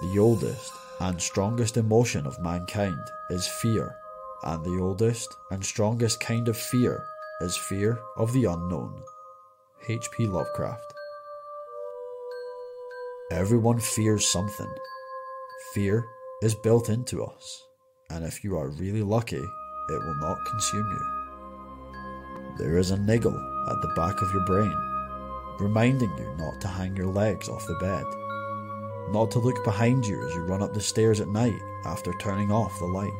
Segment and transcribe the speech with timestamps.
[0.00, 3.00] The oldest and strongest emotion of mankind
[3.30, 3.96] is fear,
[4.44, 7.04] and the oldest and strongest kind of fear
[7.40, 9.02] is fear of the unknown.
[9.88, 10.26] H.P.
[10.26, 10.94] Lovecraft.
[13.32, 14.72] Everyone fears something.
[15.74, 16.04] Fear
[16.42, 17.64] is built into us,
[18.08, 22.54] and if you are really lucky, it will not consume you.
[22.58, 23.36] There is a niggle
[23.68, 24.76] at the back of your brain,
[25.58, 28.04] reminding you not to hang your legs off the bed,
[29.12, 32.52] not to look behind you as you run up the stairs at night after turning
[32.52, 33.12] off the light.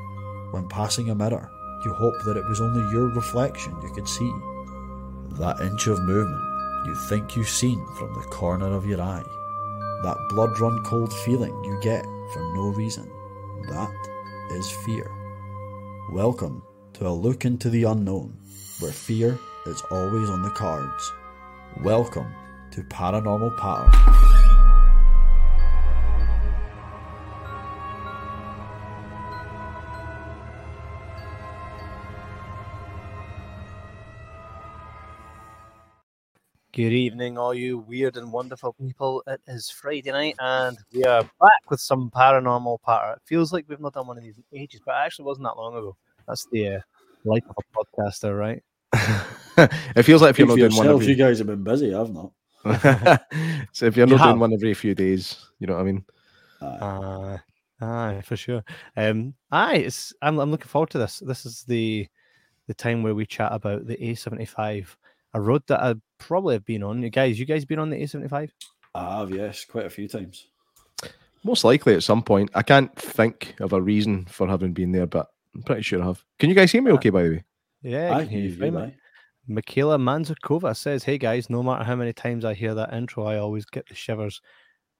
[0.51, 1.51] When passing a mirror,
[1.85, 4.33] you hope that it was only your reflection you could see.
[5.39, 6.43] That inch of movement
[6.87, 9.25] you think you've seen from the corner of your eye.
[10.03, 13.11] That blood run cold feeling you get for no reason.
[13.69, 13.93] That
[14.53, 15.11] is fear.
[16.13, 16.63] Welcome
[16.95, 18.39] to a look into the unknown,
[18.81, 21.13] where fear is always on the cards.
[21.83, 22.33] Welcome
[22.73, 24.28] to Paranormal Patter.
[36.79, 39.25] Good evening, all you weird and wonderful people.
[39.27, 43.15] It is Friday night, and we are back with some paranormal patter.
[43.15, 45.47] It feels like we've not done one of these in ages, but it actually wasn't
[45.47, 45.97] that long ago.
[46.29, 46.81] That's the uh,
[47.25, 48.63] life of a podcaster, right?
[49.97, 51.07] it feels like if you're not for doing one every...
[51.07, 52.31] you guys have been busy, I've not.
[53.73, 56.05] so if you're You not doing one every few days, you know what I mean?
[56.63, 56.67] Aye.
[56.67, 57.39] Uh,
[57.81, 58.63] aye, for sure.
[58.97, 61.19] Um, aye, it's I'm I'm looking forward to this.
[61.27, 62.07] This is the
[62.69, 64.95] the time where we chat about the A75,
[65.35, 67.03] a road that I probably have been on.
[67.03, 68.51] You guys, you guys been on the A75?
[68.95, 70.47] I have, yes, quite a few times.
[71.45, 72.51] Most likely at some point.
[72.55, 76.07] I can't think of a reason for having been there, but I'm pretty sure I
[76.07, 76.25] have.
[76.39, 77.45] Can you guys hear me uh, okay, by the way?
[77.83, 78.95] Yeah, I I can hear you fine, you, mate.
[79.47, 83.39] Michaela Manzakova says, "Hey guys, no matter how many times I hear that intro, I
[83.39, 84.43] always get the shivers.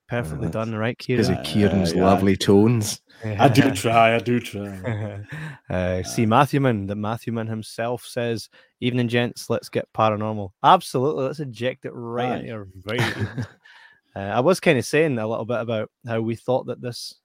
[0.09, 1.21] Perfectly that's done, right, Kieran?
[1.21, 2.03] Because of Kieran's yeah.
[2.03, 3.01] lovely tones.
[3.23, 5.21] I do try, I do try.
[5.69, 8.49] uh, see Matthewman, the Matthewman himself says,
[8.79, 9.49] "Evening, gents.
[9.49, 10.51] Let's get paranormal.
[10.63, 12.35] Absolutely, let's inject it right Aye.
[12.37, 13.27] into your veins."
[14.15, 17.15] uh, I was kind of saying a little bit about how we thought that this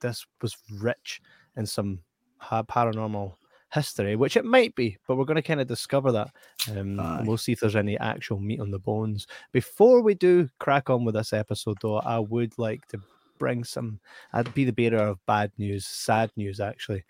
[0.00, 1.20] this was rich
[1.56, 2.00] in some
[2.42, 3.34] paranormal
[3.72, 6.30] history, which it might be, but we're going to kind of discover that.
[6.70, 9.26] Um, and we'll see if there's any actual meat on the bones.
[9.52, 13.00] Before we do crack on with this episode, though, I would like to
[13.38, 13.98] bring some.
[14.32, 17.04] I'd be the bearer of bad news, sad news, actually.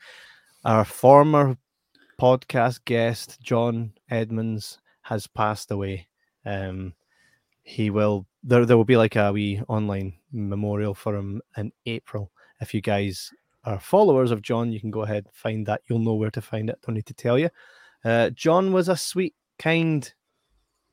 [0.65, 1.57] Our former
[2.21, 6.07] podcast guest, John Edmonds, has passed away.
[6.47, 6.95] Um,
[7.65, 12.31] he will there there will be like a wee online memorial for him in April.
[12.61, 13.31] If you guys
[13.65, 15.83] are followers of John, you can go ahead and find that.
[15.89, 16.79] You'll know where to find it.
[16.85, 17.51] Don't need to tell you.
[18.05, 20.13] Uh, John was a sweet, kind,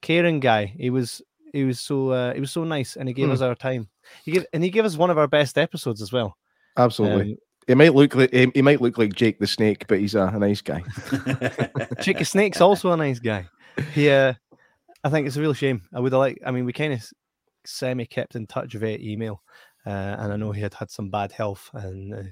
[0.02, 0.66] caring guy.
[0.78, 1.22] He was
[1.52, 3.34] he was so uh, he was so nice, and he gave Hmm.
[3.34, 3.90] us our time.
[4.24, 6.38] He gave and he gave us one of our best episodes as well.
[6.78, 7.32] Absolutely.
[7.34, 7.38] Um,
[7.68, 10.24] He might look like he, he might look like Jake the Snake, but he's a,
[10.34, 10.84] a nice guy.
[12.02, 13.48] Jake the Snake's also a nice guy.
[13.94, 14.34] He, uh,
[15.04, 15.84] I think it's a real shame.
[15.94, 16.40] I would have liked.
[16.46, 17.04] I mean, we kind of
[17.66, 19.42] semi kept in touch via email,
[19.86, 22.24] uh, and I know he had had some bad health, and uh,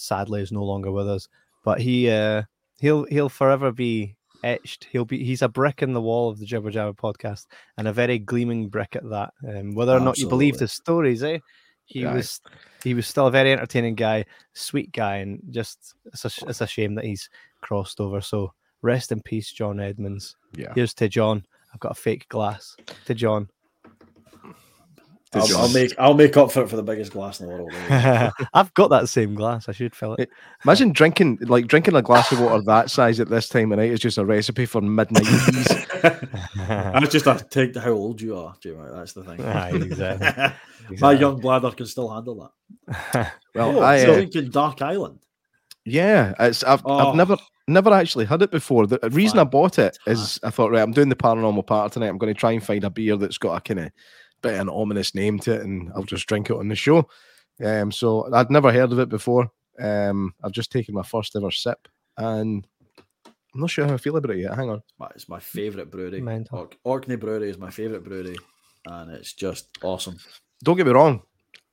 [0.00, 1.28] sadly is no longer with us.
[1.64, 2.42] But he, uh,
[2.80, 4.88] he'll he'll forever be etched.
[4.90, 7.46] He'll be he's a brick in the wall of the Jibber Jabber podcast,
[7.76, 9.32] and a very gleaming brick at that.
[9.46, 11.10] Um, whether or not you believed Absolutely.
[11.10, 11.38] his stories, eh?
[11.84, 12.14] He Aye.
[12.14, 12.40] was
[12.84, 14.24] he was still a very entertaining guy,
[14.54, 17.28] sweet guy, and just it's a, it's a shame that he's
[17.60, 18.20] crossed over.
[18.20, 20.36] So rest in peace, John Edmonds.
[20.54, 20.72] Yeah.
[20.74, 21.44] Here's to John.
[21.72, 23.48] I've got a fake glass to John.
[25.32, 27.52] To I'll, I'll make I'll make up for it for the biggest glass in the
[27.52, 27.72] world.
[28.54, 29.68] I've got that same glass.
[29.68, 30.28] I should fill it.
[30.64, 33.92] Imagine drinking like drinking a glass of water that size at this time of night
[33.92, 35.86] is just a recipe for midnight teas.
[36.58, 38.82] I just have to take how old you are, Jimmy.
[38.92, 39.40] That's the thing.
[39.44, 40.26] Aye, exactly.
[40.26, 40.52] My
[40.90, 41.20] Exactly.
[41.20, 42.50] young bladder can still handle
[42.96, 43.32] that.
[43.54, 45.20] Well, oh, I so uh, drinking Dark Island.
[45.84, 47.10] yeah, it's I've Oh.
[47.10, 47.36] I've never
[47.68, 48.88] never actually had it before.
[48.88, 52.08] The reason I bought It's I thought right, I'm doing the paranormal part tonight.
[52.08, 53.92] I'm going to try and find a beer that's got a kind of
[54.42, 57.08] bit of an ominous name to it, and I'll just drink it on the show.
[57.64, 59.50] Um, so I'd never heard of it before.
[59.78, 62.66] Um, I've just taken my first ever sip, and
[63.26, 64.54] I'm not sure how I feel about it yet.
[64.54, 64.82] Hang on.
[65.14, 66.20] It's my favourite brewery.
[66.20, 66.58] Mental.
[66.58, 68.36] Ork- Orkney Brewery is my favourite brewery,
[68.86, 70.18] and it's just awesome.
[70.62, 71.22] don't get me wrong.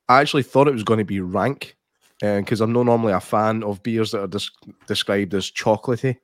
[0.09, 1.75] I actually thought it was going to be rank
[2.21, 6.17] because I'm not normally a fan of beers that are des- described as chocolatey.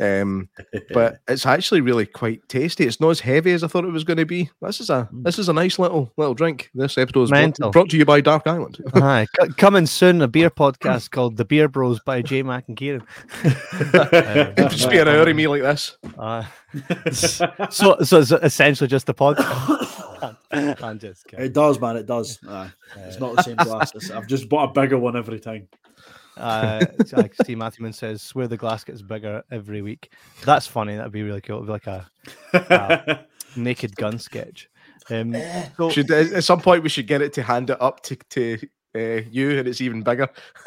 [0.00, 0.48] Um,
[0.92, 2.84] but it's actually really quite tasty.
[2.86, 4.50] It's not as heavy as I thought it was going to be.
[4.60, 5.24] This is a Mm.
[5.24, 6.70] this is a nice little little drink.
[6.74, 7.70] This episode is brought, Mental.
[7.70, 8.78] brought to you by Dark Island.
[8.94, 12.76] Aye, co- coming soon, a beer podcast called The Beer Bros by J Mac and
[12.76, 13.02] Kieran.
[14.70, 15.96] Just be an hour of me like this.
[16.18, 16.44] Uh,
[17.70, 20.36] so, so it's essentially just the podcast.
[20.82, 21.44] I'm just kidding.
[21.46, 21.96] It does, man.
[21.96, 22.38] It does.
[22.48, 22.70] Aye.
[23.06, 24.10] It's not the same glass.
[24.10, 25.68] I've just bought a bigger one every time.
[26.36, 30.12] Uh, like Steve Matthewman says, "Swear the glass gets bigger every week."
[30.44, 30.96] That's funny.
[30.96, 31.56] That'd be really cool.
[31.56, 33.26] It'd be like a
[33.56, 34.68] naked gun sketch.
[35.10, 35.34] Um,
[35.76, 38.16] so Should at at some point we should get it to hand it up to
[38.30, 38.58] to
[38.94, 40.28] uh, you, and it's even bigger.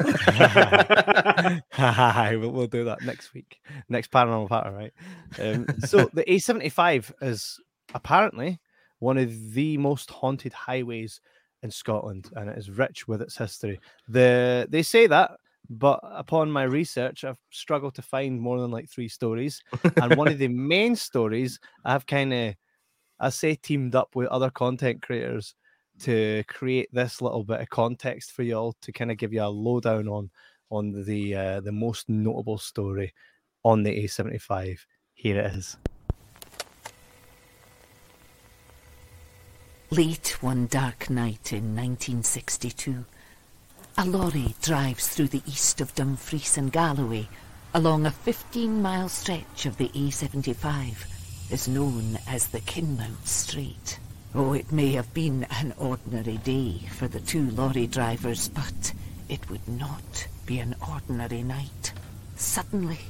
[2.38, 3.60] we'll, we'll do that next week.
[3.88, 4.92] Next paranormal pattern, right?
[5.40, 7.60] Um, so the A75 is
[7.94, 8.58] apparently
[8.98, 11.20] one of the most haunted highways
[11.62, 13.80] in Scotland, and it is rich with its history.
[14.08, 15.32] The they say that,
[15.70, 19.62] but upon my research, I've struggled to find more than like three stories.
[20.00, 22.54] And one of the main stories I've kind of,
[23.20, 25.54] I say, teamed up with other content creators
[26.00, 29.48] to create this little bit of context for y'all to kind of give you a
[29.48, 30.30] lowdown on
[30.70, 33.14] on the uh, the most notable story
[33.64, 34.78] on the A75.
[35.14, 35.76] Here it is.
[39.90, 43.04] Late one dark night in 1962,
[43.98, 47.26] a lorry drives through the east of Dumfries and Galloway
[47.72, 53.98] along a 15 mile stretch of the A75, is known as the Kinmount Straight.
[54.34, 58.92] Oh, it may have been an ordinary day for the two lorry drivers, but
[59.30, 61.92] it would not be an ordinary night.
[62.36, 63.00] Suddenly,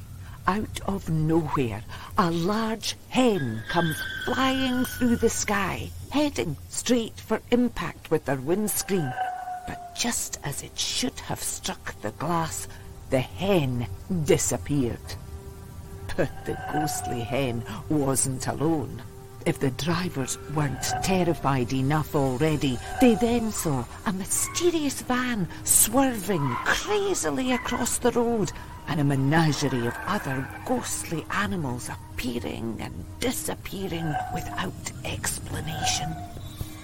[0.46, 1.82] out of nowhere,
[2.16, 9.12] a large hen comes flying through the sky, heading straight for impact with their windscreen.
[9.66, 12.68] But just as it should have struck the glass,
[13.10, 13.86] the hen
[14.24, 14.98] disappeared.
[16.16, 19.02] But the ghostly hen wasn't alone.
[19.44, 27.52] If the drivers weren't terrified enough already, they then saw a mysterious van swerving crazily
[27.52, 28.50] across the road
[28.88, 36.12] and a menagerie of other ghostly animals appearing and disappearing without explanation.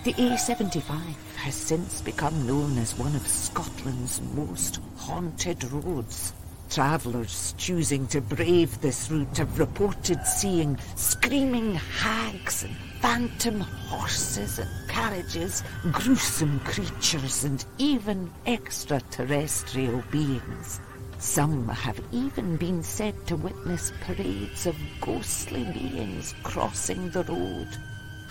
[0.04, 0.98] The A75
[1.36, 6.32] has since become known as one of Scotland's most haunted roads.
[6.68, 14.68] Travellers choosing to brave this route have reported seeing screaming hags and phantom horses and
[14.88, 15.62] carriages,
[15.92, 20.80] gruesome creatures, and even extraterrestrial beings.
[21.18, 27.68] Some have even been said to witness parades of ghostly beings crossing the road.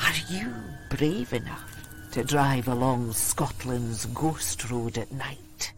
[0.01, 0.51] Are you
[0.97, 5.73] brave enough to drive along Scotland's ghost road at night?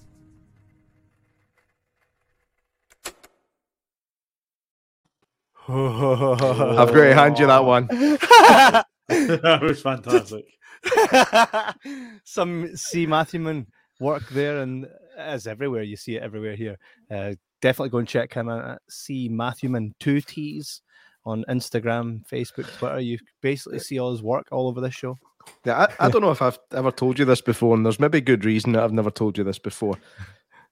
[5.67, 7.87] I've got to hand you that one.
[9.07, 10.45] that was fantastic.
[12.25, 13.05] Some C.
[13.05, 13.67] Matthewman
[13.99, 14.87] work there, and
[15.17, 16.77] as everywhere, you see it everywhere here.
[17.09, 19.29] Uh, definitely go and check him out at C.
[19.29, 20.81] Matthewman two T's
[21.25, 22.99] on Instagram, Facebook, Twitter.
[22.99, 25.17] You basically see all his work all over this show.
[25.65, 28.21] Yeah, I, I don't know if I've ever told you this before, and there's maybe
[28.21, 29.97] good reason that I've never told you this before.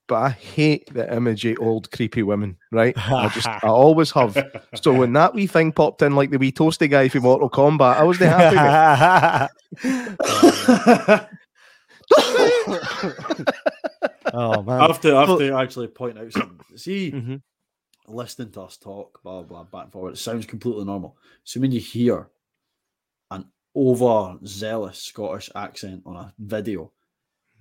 [0.08, 2.94] But I hate the image of old creepy women, right?
[2.98, 4.36] I just I always have.
[4.76, 7.96] So when that wee thing popped in like the wee toasty guy from Mortal Kombat,
[7.98, 9.54] I was the happy.
[14.34, 14.82] oh man!
[14.82, 16.78] I have to, I have to actually point out something.
[16.78, 17.42] See, Mhm.
[18.16, 21.18] Listening to us talk, blah blah, blah, back and forward, it sounds completely normal.
[21.44, 22.30] So when you hear
[23.32, 26.92] an overzealous Scottish accent on a video,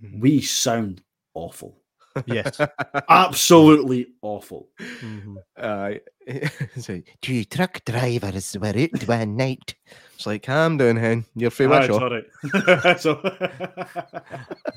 [0.03, 0.21] Mhm.
[0.21, 1.03] we sound
[1.35, 1.83] awful,
[2.27, 2.61] Yes.
[3.09, 4.69] absolutely awful.
[4.81, 5.37] Mhm.
[5.57, 5.95] Uh,
[6.27, 9.75] it's like, two truck drivers were out one night.
[10.15, 11.25] It's like, calm down, hen.
[11.35, 12.25] You're free Aye, wish sorry.
[12.99, 13.21] so,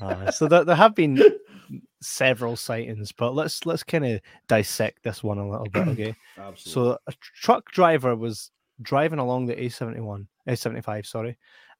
[0.00, 1.22] Uh, so there, there have been
[2.02, 6.14] several sightings, but let's let's kind of dissect this one a little bit, okay?
[6.38, 6.92] absolutely.
[6.92, 7.12] So a
[7.42, 8.50] truck driver was
[8.82, 11.36] driving along the A71, A75, sorry,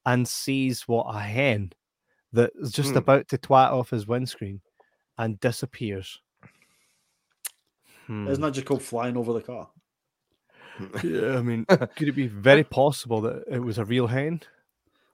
[0.06, 1.72] and sees what a hen
[2.32, 2.98] that is just Hmm.
[2.98, 4.60] about to twat off his windscreen
[5.18, 6.20] and disappears.
[8.06, 8.28] Hmm.
[8.28, 9.68] isn't that just called flying over the car?
[11.02, 11.64] Yeah, I mean,
[11.96, 14.40] could it be very possible that it was a real hen?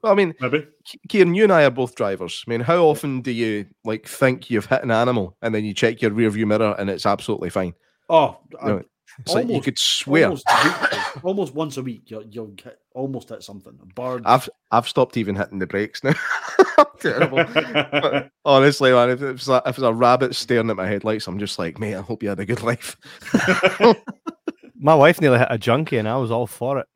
[0.02, 0.66] Well, I mean, Maybe.
[0.85, 2.42] K- Kieran, you and I are both drivers.
[2.47, 5.75] I mean, how often do you like think you've hit an animal and then you
[5.75, 7.75] check your rear view mirror and it's absolutely fine?
[8.09, 8.83] Oh, I- No,
[9.18, 10.24] It's like you could swear.
[10.24, 10.46] almost,
[11.22, 13.78] almost once a week, you'll, you'll get, almost hit something.
[13.82, 14.22] A bird.
[14.24, 16.14] I've I've stopped even hitting the brakes now.
[17.00, 17.44] Terrible.
[17.44, 21.38] But honestly, man, if it's a, if it's a rabbit staring at my headlights, I'm
[21.38, 22.96] just like, mate, I hope you had a good life.
[24.82, 26.86] My wife nearly hit a junkie, and I was all for it.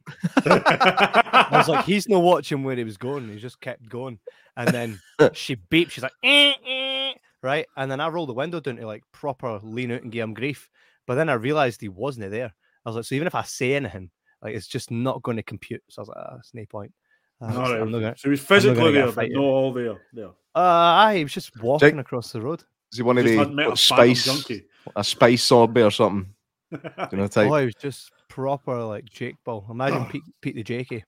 [0.46, 3.28] I was like, he's not watching where he was going.
[3.28, 4.18] He just kept going.
[4.56, 5.00] And then
[5.34, 5.90] she beeped.
[5.90, 7.66] She's like, "Eh, eh," right?
[7.76, 10.32] And then I rolled the window down to like proper lean out and give him
[10.32, 10.70] grief.
[11.06, 12.52] But then I realized he wasn't there.
[12.84, 14.10] I was like, so even if I say anything,
[14.42, 15.82] like it's just not going to compute.
[15.88, 16.92] So I was like, ah, it's no point.
[17.40, 17.80] Uh, so right.
[17.80, 19.96] I'm not gonna- so he was I'm not gonna physically there, but not all there.
[20.12, 20.28] there.
[20.54, 22.62] Uh, aye, he was just walking across the road.
[22.92, 24.64] Is he one of the hadn't what, a phantom spice, junkie.
[24.94, 26.32] a spice sorbet or something?
[26.70, 27.50] You know, type.
[27.50, 29.66] Oh, he was just proper like Jake Ball.
[29.68, 31.04] Imagine Pete, Pete the Jakey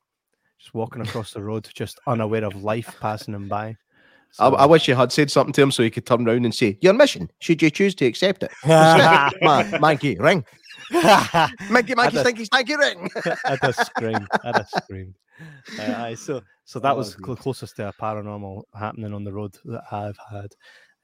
[0.58, 3.76] just walking across the road, just unaware of life passing him by.
[4.38, 6.54] I, I wish you had said something to him so he could turn around and
[6.54, 7.30] say, "Your mission.
[7.40, 10.44] Should you choose to accept it?" Man, Mikey, ring.
[10.90, 13.08] Mikey, Mikey, I'd- stinky, stinky, ring.
[13.44, 14.28] I'd have screamed.
[14.44, 15.14] I'd have screamed.
[15.78, 19.32] Uh, aye, so so that Oh, was cl- closest to a paranormal happening on the
[19.32, 20.54] road that I've had.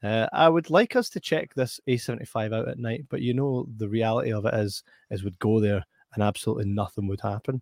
[0.03, 3.67] Uh, I would like us to check this A75 out at night, but you know
[3.77, 7.61] the reality of it is is we'd go there and absolutely nothing would happen,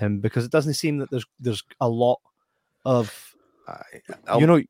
[0.00, 2.20] um, because it doesn't seem that there's there's a lot
[2.84, 3.34] of
[4.26, 4.60] I'll- you know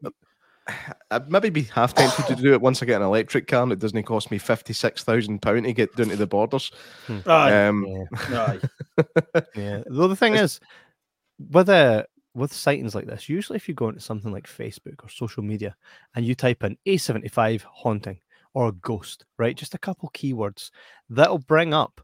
[1.10, 3.72] I'd maybe be half tempted to do it once I get an electric car and
[3.72, 6.70] it doesn't cost me fifty six thousand pound to get down to the borders.
[7.26, 7.86] Aye, Um,
[8.30, 8.58] yeah,
[8.98, 9.02] aye.
[9.56, 9.82] yeah.
[9.86, 10.60] Though the thing is,
[11.50, 12.04] with uh,
[12.34, 15.74] with sightings like this, usually if you go into something like Facebook or social media
[16.14, 18.20] and you type in A75 haunting
[18.54, 19.56] or ghost, right?
[19.56, 20.70] Just a couple keywords
[21.10, 22.00] that'll bring up,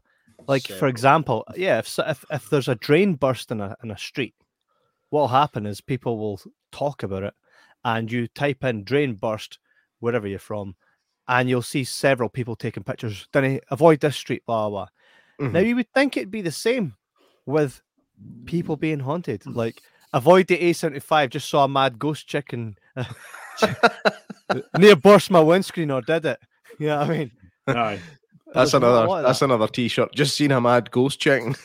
[0.47, 3.97] like for example, yeah, if if, if there's a drain burst in a in a
[3.97, 4.35] street,
[5.11, 7.33] what'll happen is people will talk about it,
[7.83, 9.59] and you type in drain burst
[9.99, 10.75] wherever you're from,
[11.27, 13.27] and you'll see several people taking pictures.
[13.31, 14.87] Then avoid this street, blah blah.
[15.39, 15.47] blah.
[15.47, 15.67] Now mm-hmm.
[15.67, 16.95] you would think it'd be the same
[17.45, 17.81] with
[18.45, 19.41] people being haunted.
[19.41, 19.55] Mm.
[19.55, 19.81] Like
[20.13, 21.29] avoid the A75.
[21.29, 22.75] Just saw a mad ghost chicken
[24.77, 26.39] near burst my windscreen, or did it?
[26.77, 27.31] Yeah, I mean
[27.67, 27.99] aye.
[28.53, 29.45] that's there's not a another lot that's that.
[29.45, 30.15] another t-shirt.
[30.15, 31.55] Just seen a mad ghost chicken.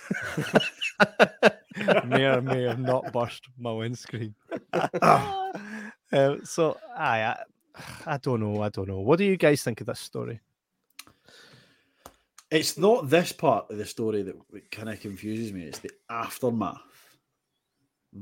[2.04, 4.35] may or may have not burst my windscreen.
[5.00, 5.52] Ah.
[6.12, 7.42] Um, so aye, I,
[8.06, 8.62] I don't know.
[8.62, 9.00] I don't know.
[9.00, 10.40] What do you guys think of this story?
[12.50, 14.37] It's not this part of the story that
[14.70, 15.62] kind of confuses me.
[15.64, 16.80] It's the aftermath.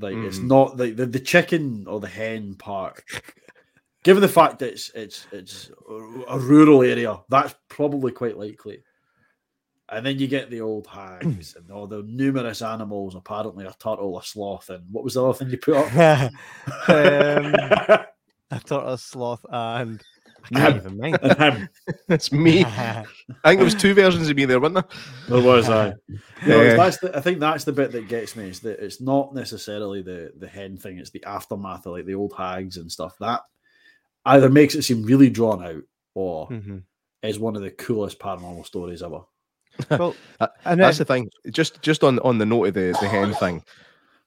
[0.00, 0.46] Like it's Mm.
[0.46, 3.02] not the, the the chicken or the hen part.
[4.04, 8.82] Given the fact that it's it's it's a- a rural area, that's probably quite likely.
[9.92, 13.14] And then you get the old hags and all the numerous animals.
[13.14, 15.92] Apparently, a turtle, a sloth, and what was the other thing you put up?
[16.88, 17.54] um,
[18.50, 20.02] I thought a sloth and
[20.44, 21.18] I can't even mind.
[21.20, 21.68] him.
[22.08, 22.64] It's me.
[22.66, 23.04] I
[23.44, 24.98] think there was two versions of me there, wasn't there?
[25.28, 25.94] There was I.
[26.46, 26.74] No, Yeah.
[26.76, 28.48] that's the, I think that's the bit that gets me.
[28.48, 30.98] Is that it's not necessarily the the hen thing.
[30.98, 33.16] It's the aftermath of like the old hags and stuff.
[33.20, 33.42] That
[34.26, 35.82] either makes it seem really drawn out,
[36.14, 36.82] or Mhm.
[37.22, 39.20] is one of the coolest paranormal stories ever.
[39.90, 41.30] Well, That- and That's then, the thing.
[41.52, 43.62] Just just on on the note of the the hen thing,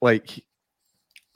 [0.01, 0.43] like,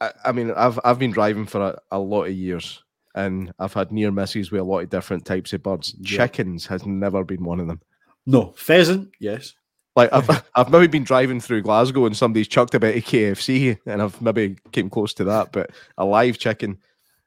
[0.02, 2.84] I, I mean, I've I've been driving for a, a lot of years,
[3.16, 5.96] and I've had near misses with a lot of different types of birds.
[6.00, 6.18] Yeah.
[6.26, 7.82] Chickens has never been one of them.
[8.26, 9.54] No pheasant, yes.
[9.96, 13.78] Like I've I've maybe been driving through Glasgow and somebody's chucked a bit of KFC,
[13.86, 16.78] and I've maybe came close to that, but a live chicken,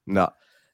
[0.07, 0.31] nah.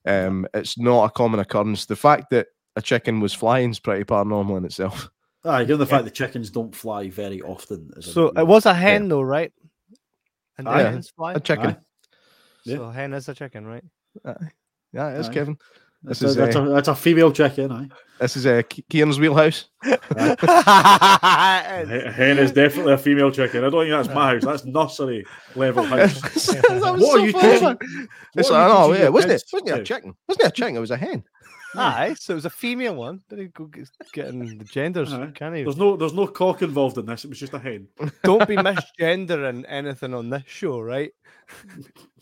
[0.06, 1.84] Um, it's not a common occurrence.
[1.86, 2.46] The fact that
[2.76, 5.10] a chicken was flying is pretty paranormal in itself.
[5.48, 7.90] Ah, given the fact the chickens don't fly very often.
[7.96, 9.52] is so it was a hen though, right?
[10.58, 10.82] And Aye.
[10.82, 11.32] the hens fly.
[11.34, 11.66] A chicken.
[11.70, 11.76] Aye.
[12.64, 12.76] yeah.
[12.76, 13.84] So a hen is a chicken, right?
[14.92, 15.32] Yeah, it's Aye.
[15.32, 15.58] Kevin.
[16.02, 17.72] That's, This a, is that's, uh, a, that's a female chicken.
[17.72, 17.88] Aye.
[18.20, 19.64] this is uh, Ke- Kieran's wheelhouse.
[19.84, 19.98] A
[22.12, 23.64] hen is definitely a female chicken.
[23.64, 24.44] I don't think that's my house.
[24.44, 25.24] That's nursery
[25.56, 26.20] level house.
[26.46, 27.78] That was What so are you funny, teaching- man.
[28.36, 29.42] It's what like, you oh teaching yeah, your wasn't it?
[29.52, 30.14] Wasn't it a chicken?
[30.28, 30.76] Wasn't it a chicken?
[30.76, 31.24] It was a hen.
[31.74, 33.20] Aye, so it was a female one.
[33.28, 35.32] Didn't go get- getting the genders, Aye.
[35.34, 35.62] can he?
[35.64, 37.24] There's no there's no cock involved in this.
[37.24, 37.88] It was just a hen.
[38.24, 41.12] Don't be misgendering anything on this show, right?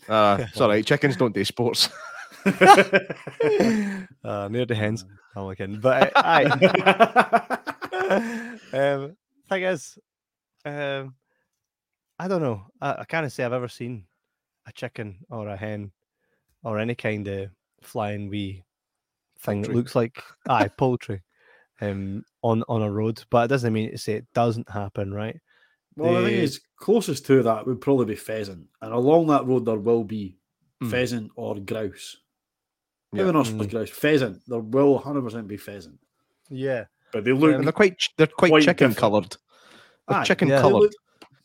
[0.09, 0.85] Uh, it's all right.
[0.85, 1.89] Chickens don't do sports.
[2.45, 2.51] uh,
[4.51, 5.05] near the hens.
[5.35, 7.57] I'm looking, but uh, aye.
[8.73, 9.15] um,
[9.49, 9.97] thing is,
[10.65, 11.15] um,
[12.19, 12.65] I don't know.
[12.81, 14.05] I, I can't say I've ever seen
[14.65, 15.91] a chicken or a hen
[16.63, 17.49] or any kind of
[17.81, 18.63] flying wee
[19.47, 21.23] thing that looks like aye poultry
[21.81, 23.23] um on on a road.
[23.29, 25.39] But it doesn't mean to say it doesn't happen, right?
[25.95, 29.45] Well, the thing The- is, closest to that would probably be pheasant, and along that
[29.47, 30.37] road there will be
[30.81, 30.89] Hmm.
[30.89, 32.17] pheasant or grouse.
[33.11, 33.23] Yeah.
[33.23, 33.69] Maybe not mm.
[33.69, 33.89] grouse.
[33.89, 34.41] Pheasant.
[34.47, 35.97] There will 100 percent be pheasant,
[36.51, 36.85] Yeah.
[37.11, 37.55] but they look.
[37.55, 39.35] and they're quite they're quite, Quite chicken coloured.
[40.07, 40.61] They're Aye, chicken yeah.
[40.61, 40.81] coloured.
[40.81, 40.93] look-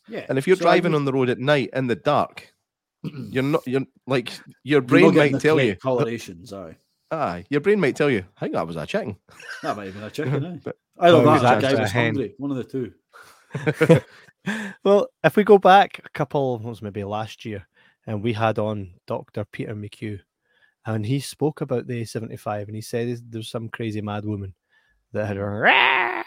[0.09, 0.26] yeah.
[0.28, 2.52] And if you're so driving would- on the road at night in the dark,
[3.02, 5.76] you're not you're like your you're brain might tell you.
[5.76, 6.52] colorations.
[6.52, 6.76] Aye,
[7.12, 8.25] Aye, your brain might tell you.
[8.37, 9.16] I think that was a chicken.
[9.62, 10.45] that might have been a chicken.
[10.57, 10.61] Aye.
[10.64, 12.04] But Either Oh, it was that, or the actually guy was hen.
[12.07, 12.35] hungry.
[12.38, 12.92] One of the two.
[14.85, 17.66] well, if we go back a couple, it was maybe last year,
[18.07, 19.45] and we had on Dr.
[19.45, 20.21] Peter McHugh,
[20.87, 24.54] and he spoke about the A75, and he said there's- there's some crazy mad woman
[25.12, 26.23] that had a "Rah!"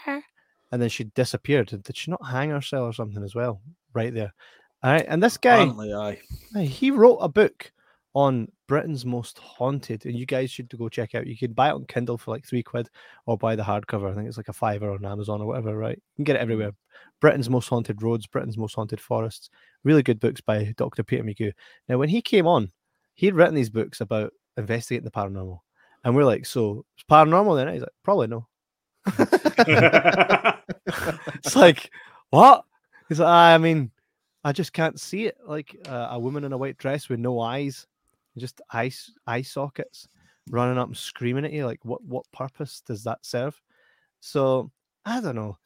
[0.72, 1.68] and then she disappeared.
[1.82, 3.60] Did she not hang herself or something as well?
[3.92, 4.32] Right there.
[4.82, 6.20] All right, and this guy, Apparently, aye.
[6.54, 7.72] Aye, he wrote a book
[8.16, 11.26] on Britain's most haunted, and you guys should go check out.
[11.26, 12.88] You can buy it on Kindle for like three quid,
[13.26, 14.10] or buy the hardcover.
[14.10, 15.76] I think it's like a fiver on Amazon or whatever.
[15.76, 16.72] Right, you can get it everywhere.
[17.20, 19.50] Britain's most haunted roads, Britain's most haunted forests.
[19.84, 21.02] Really good books by Dr.
[21.02, 21.52] Peter McHugh.
[21.90, 22.72] Now, when he came on,
[23.16, 25.58] he'd written these books about investigating the paranormal,
[26.02, 28.46] and we're like, "So it's paranormal?" Then he's like, "Probably no."
[31.44, 31.90] it's like,
[32.30, 32.64] what?
[33.10, 33.90] He's like, "Ah, I mean,
[34.42, 35.36] I just can't see it.
[35.46, 37.86] Like uh, a woman in a white dress with no eyes,
[38.38, 38.90] just eye
[39.26, 40.08] eye sockets,
[40.50, 41.66] running up and screaming at you.
[41.66, 43.60] Like, what what purpose does that serve?
[44.20, 44.70] So
[45.04, 45.56] I don't know.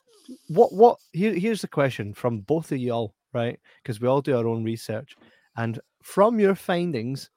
[0.49, 3.59] What what here, here's the question from both of y'all, right?
[3.83, 5.17] Because we all do our own research,
[5.57, 7.31] and from your findings,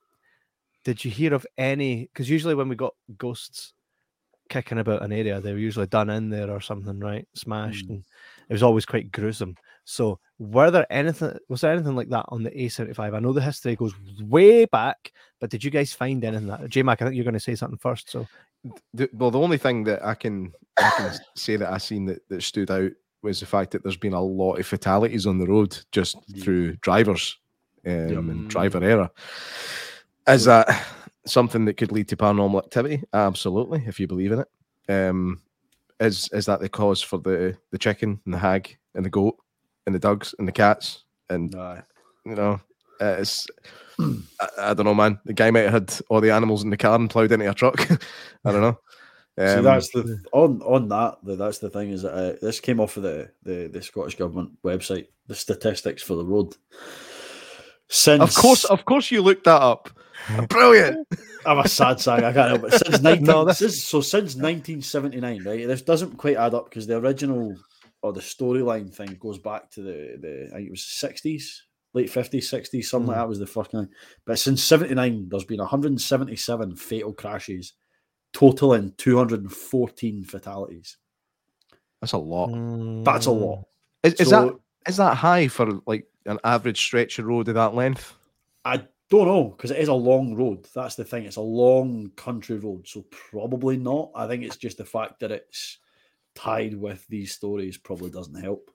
[0.84, 2.04] did you hear of any?
[2.14, 3.74] Because usually when we got ghosts
[4.50, 7.28] kicking about an area, they were usually done in there or something, right?
[7.34, 7.90] Smashed, Mm.
[7.90, 8.04] and
[8.50, 9.56] it was always quite gruesome.
[9.86, 11.38] So, were there anything?
[11.50, 13.14] Was there anything like that on the A75?
[13.16, 16.70] I know the history goes way back, but did you guys find anything that?
[16.70, 18.10] J Mac, I think you're going to say something first.
[18.10, 18.26] So,
[18.94, 22.28] The, well, the only thing that I can I can say that I seen that,
[22.30, 25.48] that stood out was the fact that there's been a lot of fatalities on the
[25.48, 26.44] road just Yeah.
[26.44, 27.38] through drivers
[27.86, 28.48] um, and Mm.
[28.48, 29.10] driver error.
[30.28, 30.86] Is that
[31.26, 33.04] something that could lead to paranormal activity?
[33.14, 34.48] Absolutely, if you believe in it.
[34.90, 35.42] Um,
[36.00, 39.38] is is that the cause for the the chicken and the hag and the goat
[39.86, 41.82] and the dogs and the cats and Aye.
[42.26, 42.60] you know
[43.02, 43.48] uh, it's
[44.00, 46.78] I, I don't know man the guy might have had all the animals in the
[46.78, 47.80] car and plowed into a truck
[48.46, 48.80] i don't know
[49.36, 51.18] See, Um, that's the on on that.
[51.24, 54.16] The, that's the thing is that uh, this came off of the, the the Scottish
[54.16, 55.08] government website.
[55.26, 56.56] The statistics for the road.
[57.90, 59.90] Since of course of course you looked that up
[60.50, 61.08] brilliant
[61.48, 62.24] I'm a sad sack.
[62.24, 62.78] I can't help it.
[62.86, 65.68] Since 19, No, that's- since- so since 1979, right?
[65.68, 67.56] This doesn't quite add up because the original
[68.04, 71.62] or the storyline thing goes back to the the I think it was 60s,
[71.94, 73.22] late 50s, 60s, something like Mhm.
[73.22, 73.88] that was the first thing.
[74.26, 77.74] But since 79, there's been 177 fatal crashes,
[78.34, 80.98] totaling 214 fatalities.
[82.02, 82.48] that's a lot
[83.06, 83.64] That's a Mm, lot.
[84.04, 84.46] is, is So-
[84.86, 88.14] that is that high for like an average stretch of road of that length
[88.66, 90.68] I don't know because it is a long road.
[90.74, 91.26] That's the thing.
[91.26, 94.12] It's a long country road, so probably not.
[94.16, 95.78] I think it's just the fact that it's
[96.36, 98.70] tied with these stories probably doesn't help.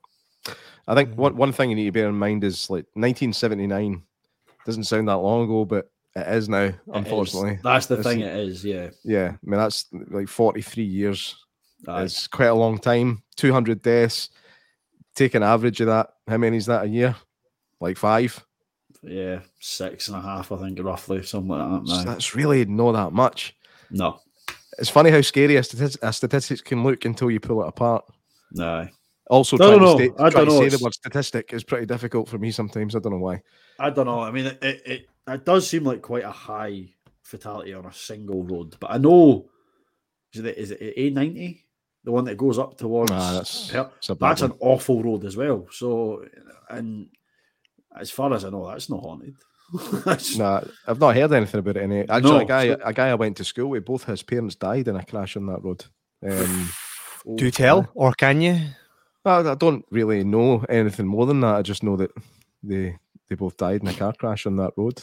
[0.86, 1.16] i think Mhm.
[1.16, 4.02] one, one thing you need to bear in mind is like 1979
[4.64, 6.80] doesn't sound that long ago but it is now It is.
[6.94, 8.22] unfortunately that's the It's- thing.
[8.22, 8.90] It is, yeah.
[9.04, 11.34] yeah i mean that's like 43 years
[11.86, 12.02] Aye.
[12.04, 13.22] It's quite a long time.
[13.36, 14.30] 200 deaths.
[15.14, 16.10] Take an average of that.
[16.26, 17.14] How many is that a year?
[17.80, 18.44] Like five?
[19.00, 22.04] yeah, six and a half, I think, roughly, something like So that.
[22.04, 23.54] No, That's really not that much.
[23.92, 24.18] no,
[24.78, 28.04] It's funny how scary a, statis- a statistics can look until you pull it apart.
[28.52, 28.88] no.
[29.30, 29.96] Also, I trying don't to, know.
[29.96, 30.68] stay, I trying don't to know.
[30.70, 32.96] say the word statistic is pretty difficult for me sometimes.
[32.96, 33.42] I don't know why.
[33.78, 34.20] I don't know.
[34.20, 36.88] I mean, it, it, it, it does seem like quite a high
[37.24, 39.50] fatality on a single road, but I know
[40.32, 41.66] is it is it A ninety,
[42.04, 43.12] the one that goes up towards?
[43.12, 43.92] Ah, that's, Perth?
[43.98, 45.66] it's a bad that's an awful road as well.
[45.72, 46.24] So,
[46.70, 47.08] and
[48.00, 49.34] as far as I know, that's not haunted.
[50.04, 51.82] That's- Nah, I've not heard anything about it.
[51.82, 54.54] Any actually, No, a guy, a guy I went to school with, both his parents
[54.54, 55.84] died in a crash on that road.
[56.28, 56.70] Um,
[57.36, 58.58] Do you tell, or can you?
[59.24, 61.56] I, I don't really know anything more than that.
[61.56, 62.10] I just know that
[62.62, 62.96] they
[63.28, 65.02] they both died in a car crash on that road.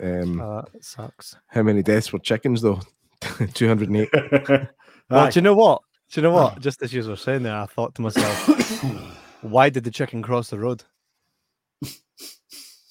[0.00, 1.36] Um, Uh, that sucks.
[1.48, 2.80] how many deaths were chickens though?
[3.54, 4.10] Two hundred and eight.
[5.10, 5.30] Well, Aye.
[5.30, 5.80] do you know what?
[6.12, 6.60] Do you know what?
[6.60, 8.82] Just as you were saying there, I thought to myself,
[9.40, 10.84] why did the chicken cross the road?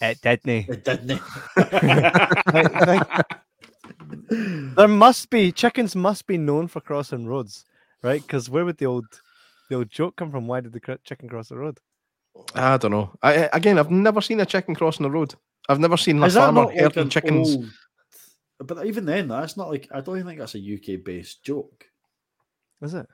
[0.02, 0.70] It didn't.
[0.70, 1.22] It didn't.
[4.76, 7.66] There must be chickens must be known for crossing roads,
[8.04, 8.22] right?
[8.22, 9.06] Because where would the old
[9.70, 10.48] the old joke come from?
[10.48, 11.80] Why did the chicken cross the road?
[12.54, 13.12] I don't know.
[13.24, 15.34] I, I- again, I've never seen a chicken crossing the road.
[15.70, 17.56] I've never seen a Is that farmer not like herding chickens.
[17.56, 17.70] old-
[18.60, 21.86] But even then, that's not like I don't even think that's a UK based joke.
[22.82, 23.08] Is it?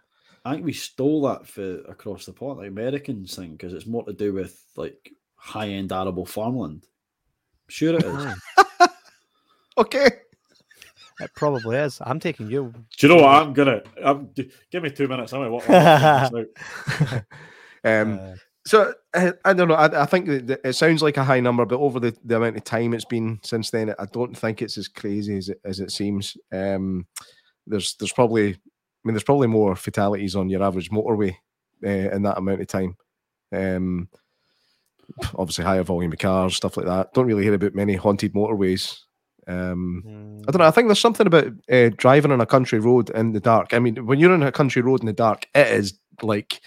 [0.46, 4.04] I think we stole that for across the pond, like Americans thing, because it's more
[4.04, 6.88] to do with like high end arable farmland.
[7.68, 8.26] Sure, it is.
[9.76, 10.06] Okay.
[11.20, 11.98] it probably is.
[12.02, 12.72] I'm taking you.
[12.98, 13.42] Do you know what?
[13.42, 13.82] I'm gonna.
[14.06, 14.30] I'm,
[14.72, 15.34] give me two minutes.
[15.34, 16.44] I'm gonna walk my this
[17.12, 17.24] out.
[17.84, 19.74] Um, Uh, So I, I don't know.
[19.74, 22.38] I, I think that that it sounds like a high number, but over the, the
[22.38, 25.60] amount of time it's been since then, I don't think it's as crazy as it,
[25.66, 26.38] as it seems.
[26.52, 27.08] Um,
[27.66, 28.58] there's there's probably, I
[29.04, 31.36] mean, there's probably more fatalities on your average motorway
[31.84, 32.96] uh, in that amount of time.
[33.52, 34.08] Um,
[35.36, 37.14] obviously, higher volume of cars, stuff like that.
[37.14, 39.00] Don't really hear about many haunted motorways.
[39.48, 40.68] Um, mm, I don't know.
[40.68, 43.74] I think there's something about uh, driving on a country road in the dark.
[43.74, 46.62] I mean, when you're on a country road in the dark, it is like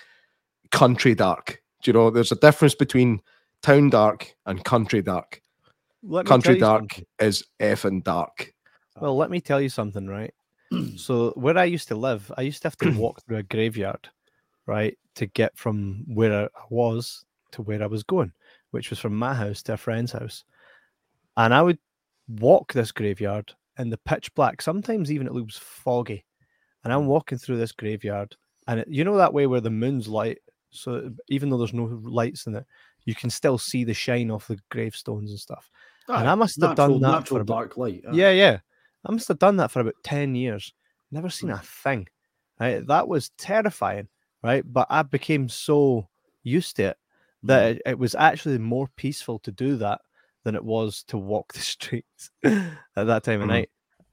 [0.70, 1.62] country dark.
[1.82, 2.10] Do you know?
[2.10, 3.20] There's a difference between
[3.62, 5.40] town dark and country dark.
[6.02, 7.04] Let Country dark something.
[7.18, 8.52] is effing dark.
[9.00, 10.32] Well, let me tell you something, right?
[10.96, 14.08] so where I used to live, I used to have to walk through a graveyard,
[14.66, 17.24] right, to get from where I was
[17.56, 18.32] to where I was going,
[18.70, 20.44] which was from my house to a friend's house.
[21.36, 21.78] And I would
[22.28, 24.62] walk this graveyard in the pitch black.
[24.62, 26.24] Sometimes even it looks foggy.
[26.84, 28.36] And I'm walking through this graveyard,
[28.68, 30.38] and it, you know that way where the moon's light.
[30.70, 32.64] So even though there's no lights in it,
[33.04, 35.68] you can still see the shine off the gravestones and stuff.
[36.08, 38.04] And I must have natural, done that natural for about- dark light.
[38.12, 38.58] Yeah, yeah.
[39.04, 40.72] I must have done that for about 10 years.
[41.10, 41.56] Never seen Hmm.
[41.56, 42.08] a thing.
[42.60, 42.86] Right?
[42.86, 44.08] That was terrifying,
[44.42, 44.62] right?
[44.64, 46.08] But I became so
[46.44, 46.98] used to it
[47.46, 47.76] that Hmm.
[47.76, 50.00] it, it was actually more peaceful to do that
[50.44, 53.48] than it was to walk the streets at that time of Mhm.
[53.48, 53.70] night.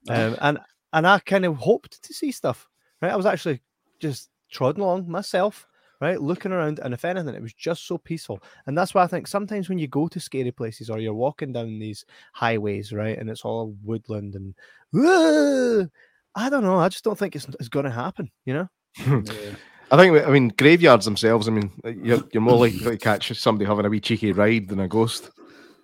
[0.08, 0.58] Um, and
[0.92, 2.68] and I kind of hoped to see stuff,
[3.02, 3.12] right?
[3.12, 3.62] I was actually
[4.00, 5.66] just trotting along myself,
[6.00, 6.20] right?
[6.20, 8.42] Looking around, and if anything, it was just so peaceful.
[8.66, 11.52] And that's why I think sometimes when you go to scary places or you're walking
[11.52, 14.54] down these highways, right, and it's all woodland and
[14.92, 15.88] "Whoa,"
[16.34, 18.68] I don't know, I just don't think it's, it's going to happen, you know?
[19.24, 19.56] Yeah.
[19.90, 21.70] I think, I mean, graveyards themselves, I mean,
[22.02, 25.30] you're, you're more likely to catch somebody having a wee cheeky ride than a ghost.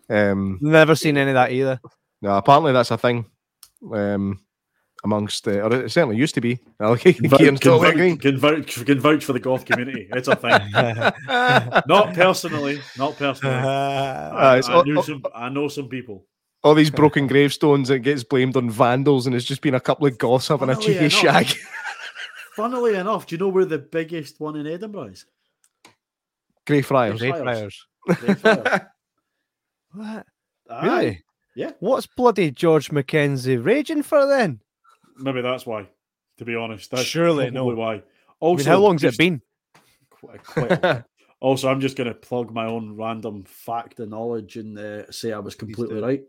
[0.08, 1.80] Um, Never seen any of that either.
[2.22, 3.26] no, apparently that's a thing
[3.94, 4.40] um,
[5.04, 6.58] amongst, uh, or it certainly used to be.
[6.80, 10.08] I like Can, Kieran's can, vouch, can, vouch, can vouch for the goth community.
[10.12, 10.60] It's a thing.
[11.86, 12.80] not personally.
[12.98, 13.54] Not personally.
[13.62, 16.26] Ah, it's I, all- knew all- some, I know some people.
[16.62, 20.06] All these broken gravestones, it gets blamed on vandals, and it's just been a couple
[20.06, 21.12] of goths having a Funnily cheeky enough-
[21.46, 21.56] shag.
[22.60, 25.24] Funnily enough, do you know where the biggest one in Edinburgh is?
[26.66, 27.18] Greyfriars.
[27.18, 27.86] Grey- Greyfriars.
[28.06, 28.80] Greyfriars.
[29.92, 30.24] What?
[30.70, 30.86] Aye.
[30.86, 31.24] Really?
[31.56, 31.72] Yeah.
[31.80, 34.60] What's bloody George Mackenzie raging for then?
[35.16, 35.88] Maybe that's why.
[36.38, 37.76] To be honest, that's Surely probably no.
[37.80, 37.94] why.
[37.96, 38.02] I
[38.38, 39.42] Also, mean, how long's it been?
[40.10, 41.04] Quite, quite a
[41.40, 45.32] also, I'm just going to plug my own random fact and knowledge and uh, say
[45.32, 46.22] I was completely right.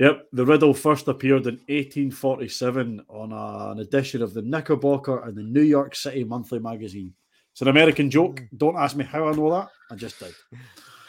[0.00, 5.36] Yep, the riddle first appeared in 1847 on a- an edition of the Knickerbocker and
[5.36, 7.12] the New York City Monthly Magazine.
[7.52, 8.42] It's an American joke.
[8.56, 9.68] Don't ask me how I know that.
[9.90, 10.32] I just did.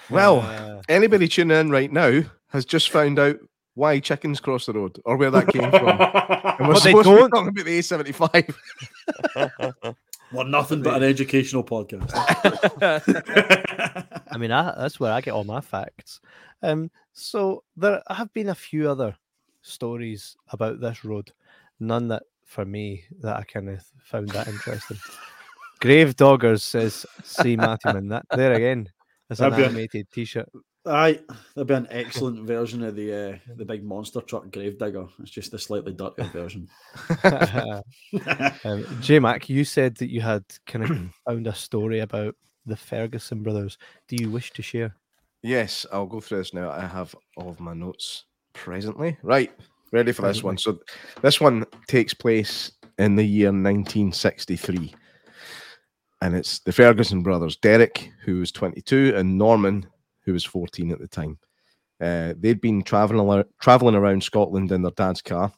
[0.09, 3.37] Well, Uh, anybody tuning in right now has just found out
[3.75, 5.87] why chickens cross the road or where that came from.
[6.59, 8.53] And we're But they supposed to be talking about the A75.
[10.33, 12.11] We're nothing but an educational podcast.
[14.31, 16.21] I mean, I, that's where I get all my facts.
[16.63, 19.15] Um, so there have been a few other
[19.61, 21.31] stories about this road,
[21.79, 24.97] none that for me that I kind of found that interesting.
[25.81, 28.87] Grave Doggers says, "See Mattyman." That there again.
[29.29, 30.49] It's an a- animated T-shirt.
[30.85, 31.19] Aye,
[31.55, 35.07] that'd be an excellent version of the uh, the big monster truck Gravedigger.
[35.19, 36.67] It's just a slightly dirtier version.
[38.63, 42.75] um, J Mac, you said that you had kind of found a story about the
[42.75, 43.77] Ferguson brothers.
[44.07, 44.95] Do you wish to share?
[45.43, 46.69] yes, I'll go through this now.
[46.69, 49.17] I have all of my notes presently.
[49.23, 49.51] Right,
[49.91, 50.57] ready for this one.
[50.57, 50.79] So,
[51.21, 54.93] this one takes place in the year 1963.
[56.23, 59.87] And it's the Ferguson brothers, Derek, who was 22, and Norman,
[60.31, 61.37] who was 14 at the time.
[61.99, 65.51] Uh, they'd been traveling traveling around Scotland in their dad's car,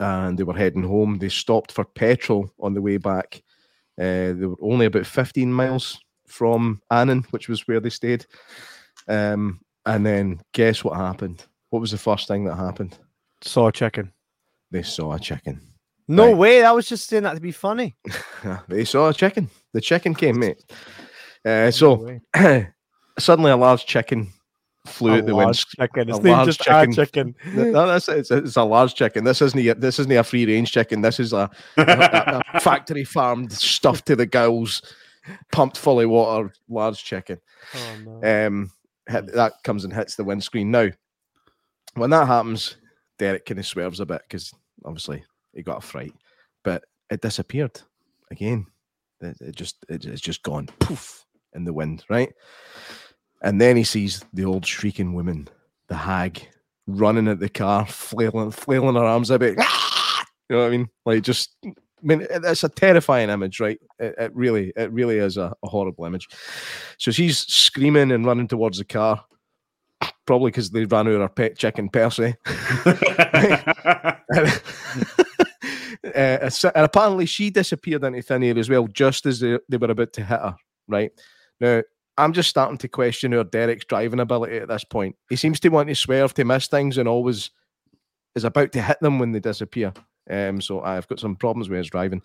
[0.00, 1.18] and they were heading home.
[1.18, 3.42] They stopped for petrol on the way back.
[3.98, 8.26] Uh, they were only about 15 miles from Annan, which was where they stayed.
[9.08, 11.44] Um, and then guess what happened?
[11.70, 12.98] What was the first thing that happened?
[13.42, 14.12] Saw a chicken.
[14.70, 15.60] They saw a chicken.
[16.08, 16.36] No Right.
[16.36, 16.64] way!
[16.64, 17.94] I was just saying that to be funny.
[18.68, 19.48] they saw a chicken.
[19.72, 20.62] The chicken came, mate.
[21.44, 22.20] Uh, so way.
[23.18, 24.32] suddenly a large chicken
[24.86, 25.88] flew A at the large windscreen.
[25.88, 26.08] chicken.
[26.10, 26.92] It's a large just a chicken.
[26.92, 27.72] chicken.
[27.72, 29.24] No, that's it's, it's a large chicken.
[29.24, 31.00] This isn't a, this isn't a free range chicken.
[31.00, 34.82] This is a, a, a factory farmed, stuffed to the gills,
[35.52, 37.40] pumped full of water, large chicken.
[37.74, 38.46] Oh no.
[38.46, 38.70] Um,
[39.08, 40.70] hit, that comes and hits the windscreen.
[40.70, 40.88] Now,
[41.94, 42.76] when that happens,
[43.18, 44.52] Derek kind of swerves a bit because
[44.84, 45.24] obviously
[45.54, 46.14] he got a fright,
[46.62, 47.80] but it disappeared
[48.30, 48.66] again.
[49.20, 51.24] It, it just it, it's just gone poof
[51.54, 52.32] in the wind, right?
[53.44, 55.48] And then he sees the old shrieking woman,
[55.86, 56.48] the hag,
[56.88, 59.56] running at the car, flailing, flailing her arms a bit.
[60.50, 60.88] You know what I mean?
[61.06, 61.54] Like just.
[61.64, 63.80] I mean, it's a terrifying image, right?
[63.98, 66.28] It, it really, it really is a, a horrible image.
[66.98, 69.24] So she's screaming and running towards the car,
[70.26, 72.34] probably because they ran out of her pet chicken Percy.
[76.14, 79.90] uh, and apparently she disappeared into thin air as well, just as they, they were
[79.90, 80.56] about to hit her.
[80.86, 81.10] Right
[81.58, 81.80] now,
[82.16, 85.16] I'm just starting to question her Derek's driving ability at this point.
[85.28, 87.50] He seems to want to swerve to miss things and always
[88.34, 89.92] is about to hit them when they disappear.
[90.30, 92.22] Um, so I've got some problems with his driving.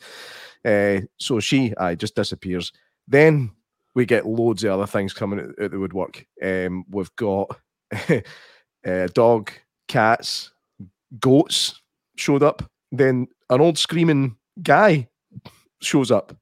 [0.64, 2.72] Uh, so she, I just disappears.
[3.08, 3.52] Then
[3.96, 6.26] we get loads of other things coming out, out the woodwork.
[6.42, 7.60] Um, we've got
[8.86, 9.52] uh, dog,
[9.88, 10.52] cats,
[11.20, 11.82] goats
[12.16, 12.64] showed up.
[12.92, 15.08] Then an old screaming guy
[15.82, 16.36] shows up.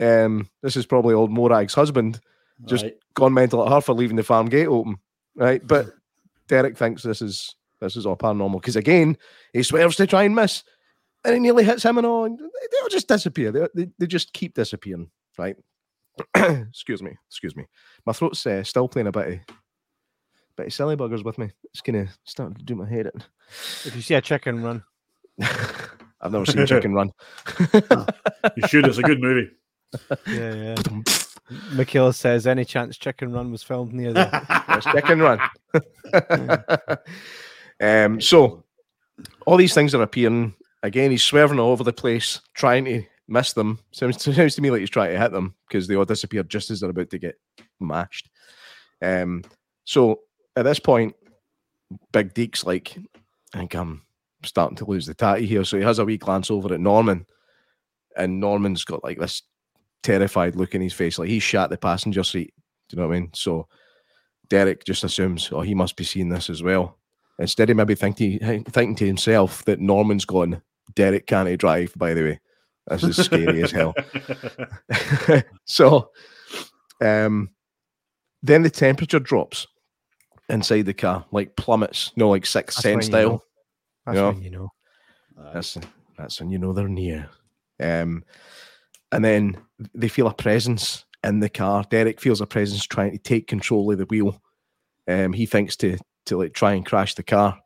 [0.00, 2.20] Um, this is probably old Morag's husband,
[2.64, 2.96] just Right.
[3.14, 4.96] gone mental at her for leaving the farm gate open,
[5.34, 5.64] right?
[5.66, 5.90] But
[6.48, 9.16] Derek thinks this is this is all paranormal because again
[9.52, 10.62] he swerves to try and miss,
[11.24, 12.24] and he nearly hits him and all.
[12.24, 13.52] And they- they'll just disappear.
[13.52, 15.56] They, they, they just keep disappearing, right?
[16.34, 17.66] excuse me, excuse me.
[18.06, 19.56] My throat's uh, still playing a bit of
[20.56, 21.50] bit of silly buggers with me.
[21.64, 23.22] It's kind of starting to do my head in.
[23.84, 24.82] If you see a chicken run,
[26.20, 27.12] I've never seen Chicken Run.
[28.56, 28.86] You should.
[28.86, 29.50] It's a good movie.
[30.26, 30.74] yeah, yeah.
[31.72, 34.30] Michaela says, any chance Chicken Run was filmed near there?
[34.92, 35.40] Chicken Run.
[37.80, 38.64] um, so
[39.46, 41.10] all these things are appearing again.
[41.10, 43.78] He's swerving all over the place, trying to miss them.
[43.92, 46.70] Sounds, sounds to me like he's trying to hit them because they all disappear just
[46.70, 47.38] as they're about to get
[47.80, 48.28] mashed.
[49.02, 49.44] Um,
[49.84, 50.20] so
[50.56, 51.14] at this point,
[52.12, 52.96] Big Deke's like,
[53.54, 54.02] I think I'm
[54.42, 55.64] starting to lose the tatty here.
[55.64, 57.26] So he has a wee glance over at Norman,
[58.16, 59.42] and Norman's got like this
[60.02, 62.52] terrified look in his face, like he's shat the passenger seat.
[62.88, 63.30] Do you know what I mean?
[63.34, 63.66] So
[64.48, 66.98] Derek just assumes, oh, he must be seeing this as well.
[67.38, 68.38] Instead of maybe thinking
[68.70, 70.62] thinking to himself that Norman's gone,
[70.94, 72.40] Derek can't drive, by the way.
[72.88, 73.94] This is scary as hell.
[75.64, 76.10] so
[77.04, 77.50] um
[78.42, 79.66] then the temperature drops
[80.48, 83.28] inside the car, like plummets, no, like sixth That's sense when you style.
[83.30, 83.42] know.
[84.06, 84.28] That's Yeah.
[84.28, 84.68] when you know.
[85.52, 85.78] That's
[86.16, 87.28] that's when you know they're near.
[87.80, 88.24] Um,
[89.12, 89.56] and then
[89.94, 91.84] they feel a presence in the car.
[91.90, 94.40] Derek feels a presence trying to take control of the wheel.
[95.08, 97.58] Um, he thinks to to like try and crash the car.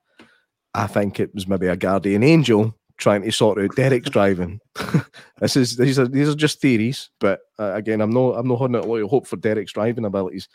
[0.75, 4.61] I think it was maybe a guardian angel trying to sort out Derek's driving.
[5.41, 8.59] this is these are these are just theories, but uh, again, I'm not I'm not
[8.59, 10.49] holding out a lot of hope for Derek's driving abilities.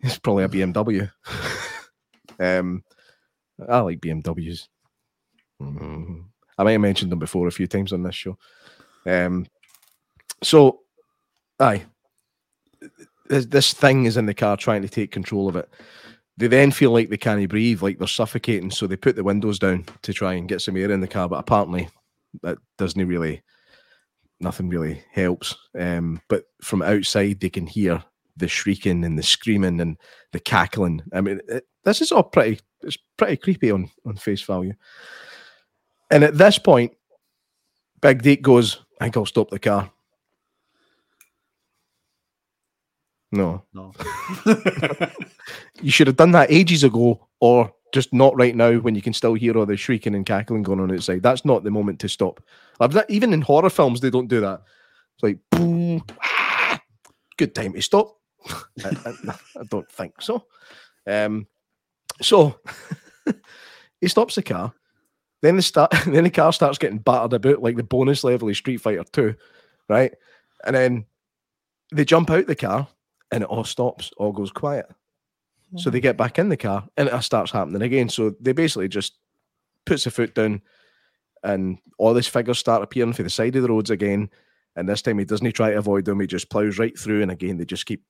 [0.00, 1.10] It's probably a BMW.
[2.40, 2.82] um,
[3.68, 4.68] I like BMWs.
[5.62, 6.24] Mm.
[6.56, 8.38] I might have mentioned them before a few times on this show.
[9.06, 9.46] Um,
[10.42, 10.80] so,
[11.58, 11.84] aye,
[13.28, 15.68] this, this thing is in the car trying to take control of it.
[16.36, 19.58] They then feel like they can't breathe, like they're suffocating, so they put the windows
[19.58, 21.28] down to try and get some air in the car.
[21.28, 21.88] But apparently,
[22.42, 23.42] that doesn't really,
[24.40, 25.54] nothing really helps.
[25.78, 28.02] Um, but from outside, they can hear
[28.36, 29.98] the shrieking and the screaming and
[30.32, 31.02] the cackling.
[31.12, 34.72] I mean, it, this is all pretty, it's pretty creepy on on face value.
[36.10, 36.92] And at this point,
[38.00, 39.92] Big Deke goes, I think I'll stop the car.
[43.32, 43.64] No.
[43.74, 43.92] No.
[45.82, 49.12] You should have done that ages ago, or just not right now when you can
[49.14, 51.22] still hear all the shrieking and cackling going on outside.
[51.22, 52.42] That's not the moment to stop.
[52.78, 54.60] I've not, even in horror films, they don't do that.
[55.14, 56.80] It's like, boom, ah,
[57.38, 58.16] good time to stop.
[58.84, 60.44] I, I- I don't think so.
[61.06, 61.46] Um,
[62.20, 62.60] so
[64.00, 64.72] he stops the car.
[65.42, 65.92] Then the start.
[66.06, 69.34] Then the car starts getting battered about like the bonus level of Street Fighter Two,
[69.88, 70.12] right?
[70.64, 71.06] And then
[71.92, 72.86] they jump out the car,
[73.30, 74.10] and it all stops.
[74.16, 74.86] All goes quiet.
[75.76, 76.02] So they hmm.
[76.02, 78.08] get back in the car, and it starts happening again.
[78.08, 79.14] So they basically just
[79.86, 80.62] puts the foot down,
[81.44, 84.30] and all these figures start appearing for the side of the roads again.
[84.76, 87.30] And this time he doesn't try to avoid them; he just plows right through, and
[87.30, 88.02] again they just keep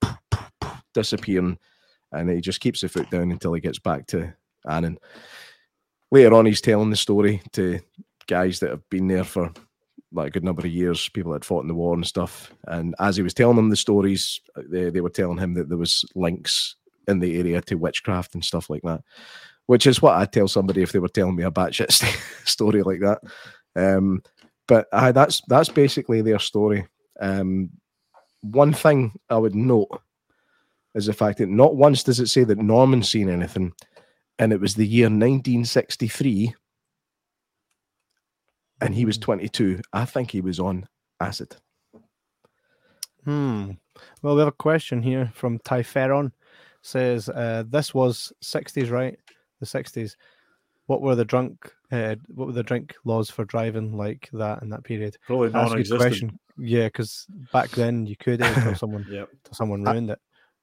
[0.93, 1.59] disappearing,
[2.11, 4.33] and he just keeps the foot down until he gets back to
[4.67, 4.97] Annan.
[6.11, 7.79] Later on, he's telling the story to
[8.27, 9.51] guys that have been there for
[10.11, 12.53] like a good number of years, people had fought in the war and stuff.
[12.65, 15.69] And as he was telling them the stories, uh, they, they were telling him that
[15.69, 16.75] there was links
[17.07, 19.01] in the area to witchcraft and stuff like that,
[19.67, 22.83] which is what I'd tell somebody if they were telling me a batshit st- story
[22.83, 23.21] like that.
[23.75, 24.21] Um,
[24.67, 26.87] but uh, that's that's basically their story.
[27.19, 27.71] Um,
[28.41, 30.01] one thing I would note
[30.95, 33.73] is the fact that not once does it say that Norman's seen anything,
[34.39, 36.53] and it was the year 1963,
[38.81, 39.79] and he was 22.
[39.93, 40.87] I think he was on
[41.19, 41.55] acid.
[43.25, 43.71] Hmm.
[44.21, 46.31] Well, we have a question here from Tyferon.
[46.81, 49.17] Says uh, this was 60s, right?
[49.59, 50.15] The 60s.
[50.87, 51.71] What were the drunk?
[51.91, 55.15] Uh, what were the drink laws for driving like that in that period?
[55.27, 56.01] Probably That's a non-existent.
[56.01, 56.39] question.
[56.57, 59.29] Yeah, because back then you could uh, until someone Yep.
[59.43, 60.19] till someone I- ruined it.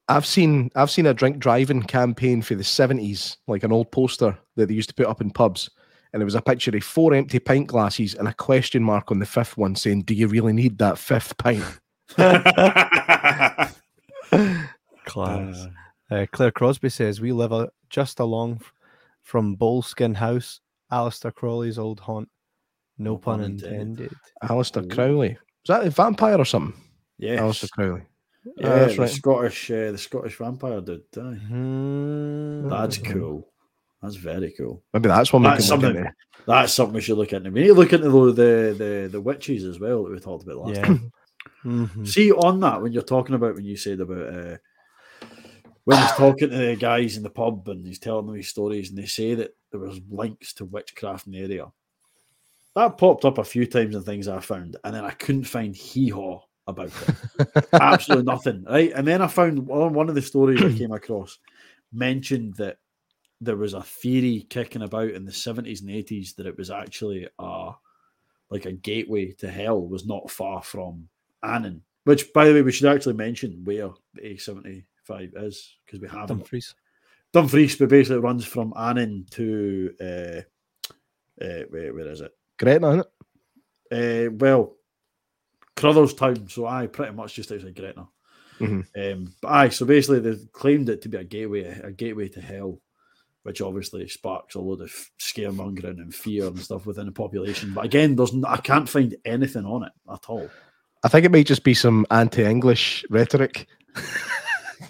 [0.09, 4.35] I've seen I've seen a drink driving campaign for the 70s, like an old poster
[4.55, 5.69] that they used to put up in pubs.
[6.13, 9.19] And it was a picture of four empty pint glasses and a question mark on
[9.19, 11.63] the fifth one saying, Do you really need that fifth pint?
[15.05, 15.67] Class.
[16.11, 18.61] Uh, Claire Crosby says we live a, just along
[19.21, 20.59] from Boleskine House,
[20.91, 22.29] Aleister Crowley's old haunt.
[22.97, 23.71] No, No pun pun intended.
[23.81, 24.13] intended.
[24.43, 25.31] Aleister Crowley.
[25.31, 26.79] Is that a vampire or something?
[27.17, 27.39] yes.
[27.39, 28.01] Aleister Crowley.
[28.57, 29.09] Yeah, that's the right.
[29.09, 31.03] Scottish, uh, the Scottish vampire dude.
[31.17, 31.19] aye.
[31.19, 32.69] Hmm.
[32.69, 33.47] That's cool.
[34.01, 34.83] That's very cool.
[34.93, 36.05] Maybe that's one That's something-
[36.47, 37.51] That's something we should look into.
[37.51, 40.43] We need to look into the the the, the witches as well that we talked
[40.43, 40.85] about last Yeah.
[40.85, 41.11] time.
[41.65, 42.07] Mhm.
[42.07, 44.57] See on that when you're talking about when you said about uh,
[45.83, 48.89] when he's talking to the guys in the pub and he's telling them his stories
[48.89, 51.65] and they say that there was links to witchcraft in the area.
[52.75, 55.75] That popped up a few times in things I found, and then I couldn't find
[55.75, 56.91] hee haw about
[57.39, 57.65] it.
[57.73, 58.63] Absolutely nothing.
[58.63, 58.91] Right.
[58.93, 61.39] And then I found one one of the stories I came across
[61.91, 62.77] mentioned that
[63.41, 67.27] there was a theory kicking about in the 70s and 80s that it was actually
[67.39, 67.71] a
[68.49, 71.07] like a gateway to hell was not far from
[71.43, 71.83] Annan.
[72.05, 73.89] Which by the way we should actually mention where
[74.23, 74.83] A75
[75.35, 76.39] is, because we haven't.
[76.39, 76.73] Dumfries.
[77.31, 80.41] Dumfries, but basically it runs from Annan to uh,
[81.43, 82.31] uh where, where is it?
[82.57, 83.05] Gretna, isn't
[83.91, 84.27] it?
[84.27, 84.75] Uh, well,
[85.75, 86.49] Carrutherstown.
[86.49, 88.07] So I pretty much just outside Gretna.
[88.59, 88.85] Mhm.
[88.95, 92.41] Um, but aye, so basically they claimed it to be a gateway, a gateway to
[92.41, 92.81] hell,
[93.43, 97.73] which obviously sparks a load of scaremongering and fear and stuff within the population.
[97.73, 100.49] But again, there's n- I can't find anything on it at all.
[101.03, 103.67] I think it might just be some anti-English rhetoric.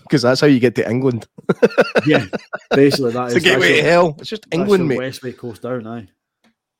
[0.03, 1.27] Because that's how you get to England.
[2.05, 2.25] Yeah,
[2.71, 4.15] basically that is It's a gateway to hell.
[4.19, 5.11] It's just England, your mate.
[5.13, 6.07] Westway coast down, aye.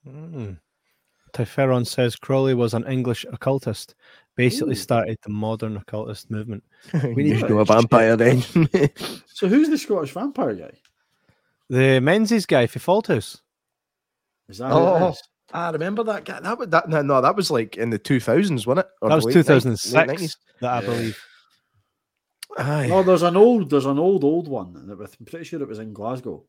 [0.08, 0.58] Mm.
[1.34, 3.96] Typheron says Crowley was an English occultist,
[4.36, 4.76] basically Ooh.
[4.76, 6.64] started the modern occultist movement.
[6.94, 8.42] We need need to to know a vampire then.
[9.28, 10.72] So who's the Scottish vampire guy?
[11.70, 13.40] The Menzies guy for Fauldhouse.
[14.48, 15.16] Is that who it Oh.
[15.52, 16.40] I remember that guy.
[16.40, 16.90] That was that.
[16.90, 18.92] No, no, that was like in the two thousands, wasn't it?
[19.02, 19.94] Or That was 2006
[20.62, 20.86] that I Yeah.
[20.86, 21.24] believe.
[22.58, 22.90] Aye.
[22.92, 24.76] Oh, there's an old, there's an old, old one.
[24.76, 26.46] I'm pretty sure it was in Glasgow,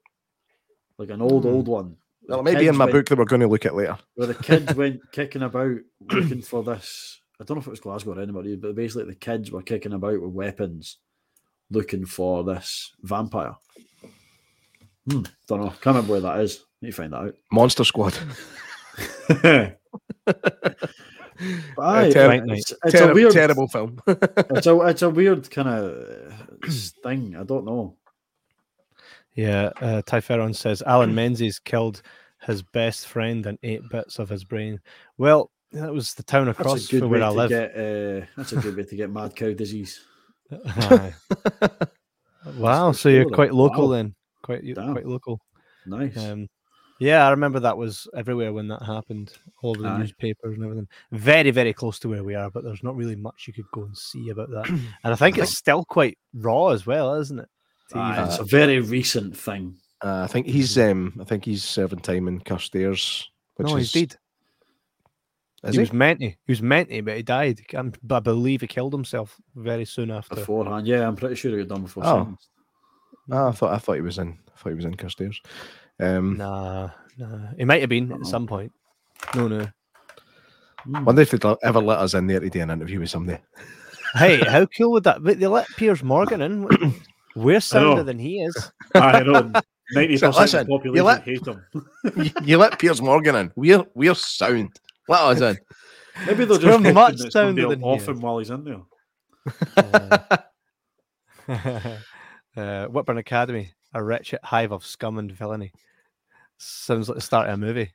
[0.98, 1.50] like an old, Hmm.
[1.50, 1.96] old one.
[2.22, 3.74] Well, The it may be in my went- book that we're going to look at
[3.74, 3.98] later.
[4.14, 7.20] where the kids went kicking about looking for this.
[7.40, 9.92] I don't know if it was Glasgow or anybody, but basically the kids were kicking
[9.94, 10.98] about with weapons
[11.70, 13.56] looking for this vampire.
[15.08, 15.68] Hmm, don't know.
[15.70, 16.64] Can't remember where that is.
[16.82, 17.34] Need to find that out.
[17.52, 18.16] Monster Squad.
[19.44, 19.72] out.
[21.78, 23.98] Aye, ter- it's, it's a Terrible, weird, terrible film.
[24.06, 26.34] it's a it's a weird kind of
[27.02, 27.34] thing.
[27.34, 27.96] I don't know.
[29.34, 32.02] Yeah, uh, Typheron says Alan Menzies killed
[32.42, 34.80] his best friend and ate bits of his brain.
[35.16, 37.48] Well, that was the town across That's a good from where I to live.
[37.48, 37.70] get.
[37.74, 40.04] Uh, that's a good way to get mad cow disease.
[42.56, 43.94] Wow, so you're quite local Wow.
[43.96, 44.14] then.
[44.42, 44.92] Quite Damn.
[44.92, 45.40] quite local.
[45.86, 46.16] Nice.
[46.16, 46.48] Um,
[47.00, 49.32] yeah, I remember that was everywhere when that happened.
[49.62, 49.98] All over the Aye.
[50.00, 50.88] newspapers and everything.
[51.12, 53.84] Very, very close to where we are, but there's not really much you could go
[53.84, 54.68] and see about that.
[55.04, 57.48] And I think it's still quite raw as well, isn't it?
[57.94, 59.76] Aye, it's a very recent thing.
[60.04, 63.28] Uh, I think he's um, I think he's serving time in Carstairs.
[63.56, 64.18] Which no, is, he's dead.
[65.64, 65.80] Is he, he?
[65.80, 66.26] was meant to.
[66.28, 67.60] He was meant to, but he died.
[67.74, 70.34] I'm- but I believe he killed himself very soon after.
[70.36, 70.86] beforehand.
[70.86, 72.06] Yeah, I'm pretty sure he got done before.
[72.06, 72.36] Oh.
[73.28, 73.32] Sentenced.
[73.32, 74.38] Ah, I thought I thought he was in.
[74.54, 75.40] I thought he was in Carstairs.
[76.00, 77.48] Um, Nah, nah.
[77.58, 78.72] He might have been at some point.
[79.34, 79.66] No, no.
[80.84, 81.04] Hmm.
[81.04, 83.38] Wonder if they'd ever let us in there to do an interview with somebody.
[84.14, 85.22] Hey, how cool would that?
[85.22, 86.66] But they let Piers Morgan in.
[87.36, 88.72] We're sounder than he is.
[88.94, 89.52] I know.
[89.92, 91.64] Ninety So percent listen, of the you population let- hate him.
[92.24, 93.52] you, you let Piers Morgan in.
[93.56, 94.80] We're we're sound.
[95.08, 95.58] Let us in.
[96.26, 98.08] Maybe they'll We're just hoping much that somebody sounder than he off is.
[98.08, 98.80] him while he's in there.
[99.76, 100.36] uh,
[102.56, 105.72] Whitburn Academy, a wretched hive of scum and villainy.
[106.58, 107.92] Sounds like the start of a movie.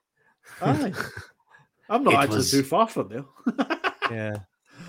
[0.62, 0.94] Aye.
[1.90, 3.26] I'm not It actually was- too far from there.
[4.12, 4.34] Yeah,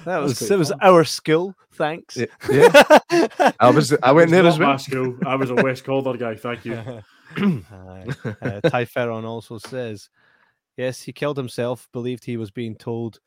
[0.04, 0.58] that That's was quite it.
[0.58, 0.78] Was fun.
[0.82, 1.54] our school.
[1.72, 2.18] Thanks.
[2.18, 3.52] Yeah, yeah.
[3.60, 4.78] I was I went It's there not as my well.
[4.78, 5.16] school.
[5.26, 6.34] I was a West Calder guy.
[6.36, 7.02] Thank you.
[7.38, 8.06] Aye.
[8.42, 10.10] uh, Ty Ferron also says,
[10.76, 11.88] yes, he killed himself.
[11.94, 13.20] Believed he was being told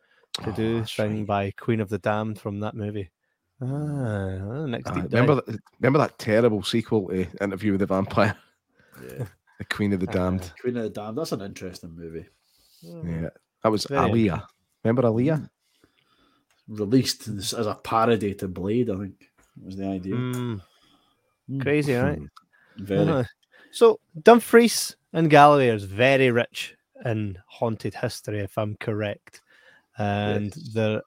[0.43, 1.25] to Oh, do that's thing right.
[1.27, 3.09] by Queen of the Damned from that movie.
[3.61, 5.45] Ah, ah, next Aye, remember dive.
[5.47, 8.35] that, remember that terrible sequel to Interview with the Vampire,
[9.03, 9.25] Yeah.
[9.59, 10.53] The Queen of the Uh, Damned.
[10.61, 11.17] Queen of the Damned.
[11.17, 12.25] That's an interesting movie.
[12.81, 13.29] Yeah,
[13.61, 14.45] that was Very Aaliyah.
[14.85, 15.49] Remember Aaliyah?
[16.69, 19.29] Released as as a parody to Blade, I think
[19.61, 20.15] was the idea.
[20.15, 20.61] Mm,
[21.49, 21.61] Mm.
[21.61, 22.19] crazy, right?
[22.77, 23.09] Very.
[23.09, 23.23] Uh,
[23.71, 26.75] So Dumfries and Galloway is very rich
[27.05, 29.41] in haunted history, if I'm correct,
[29.97, 30.73] and Yes.
[30.73, 31.03] the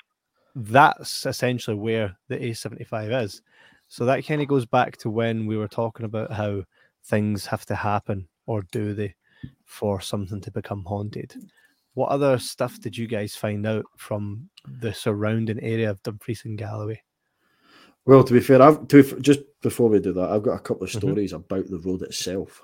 [0.55, 3.43] that's essentially where the A75 is.
[3.89, 6.65] So that kind of goes back to when we were talking about how
[7.05, 9.15] things have to happen, or do they,
[9.65, 11.35] for something to become haunted.
[11.95, 14.49] What other stuff did you guys find out from
[14.81, 17.03] the surrounding area of Dumfries and Galloway?
[18.07, 20.85] Well, to be fair, I've to, just before we do that, I've got a couple
[20.85, 20.99] of Mhm.
[20.99, 22.63] stories about the road itself.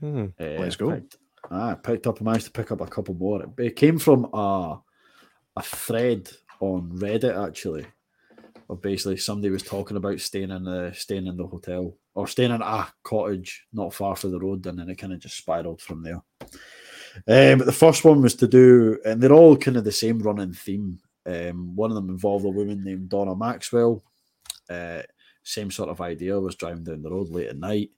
[0.00, 0.26] Hmm.
[0.38, 0.92] Uh, Let's go.
[0.92, 1.16] Picked,
[1.50, 3.42] I picked up, I managed to pick up a couple more.
[3.42, 4.80] It, it came from a
[5.58, 7.86] a thread on Reddit actually,
[8.68, 12.52] of basically somebody was talking about staying in the staying in the hotel or staying
[12.52, 15.80] in a cottage not far from the road, and then it kind of just spiraled
[15.80, 16.22] from there.
[17.28, 20.18] Um, but the first one was to do, and they're all kind of the same
[20.18, 20.98] running theme.
[21.24, 24.02] Um, one of them involved a woman named Donna Maxwell.
[24.68, 25.02] Uh,
[25.42, 27.90] same sort of idea was driving down the road late at night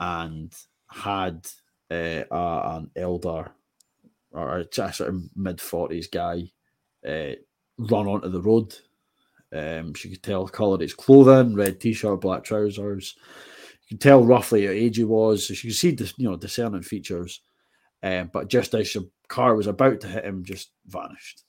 [0.00, 0.52] and
[0.88, 1.46] had
[1.90, 3.50] uh, a, an elder
[4.30, 6.50] or a sort of mid 40s guy
[7.06, 7.34] uh,
[7.78, 8.74] run onto the road.
[9.54, 13.16] Um, she could tell colour of his clothing, red t-shirt, black trousers.
[13.82, 15.46] You could tell roughly what age he was.
[15.46, 17.40] So she could see, the, you know, discerning features.
[18.02, 21.44] Um, but just as the car was about to hit him, just vanished.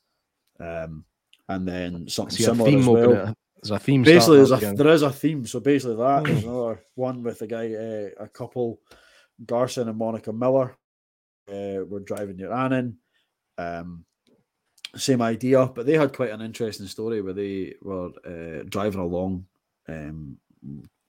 [0.59, 1.05] Um,
[1.49, 3.35] and then something similar theme as well.
[3.61, 4.03] There's a theme.
[4.03, 5.45] Basically, there's a there is a theme.
[5.45, 8.79] So basically, that there's another one with a guy, uh, a couple,
[9.45, 10.77] Garson and Monica Miller.
[11.49, 12.97] Uh, were driving near Annan.
[13.57, 14.03] Um,
[14.95, 19.45] same idea, but they had quite an interesting story where they were uh, driving along,
[19.87, 20.37] um,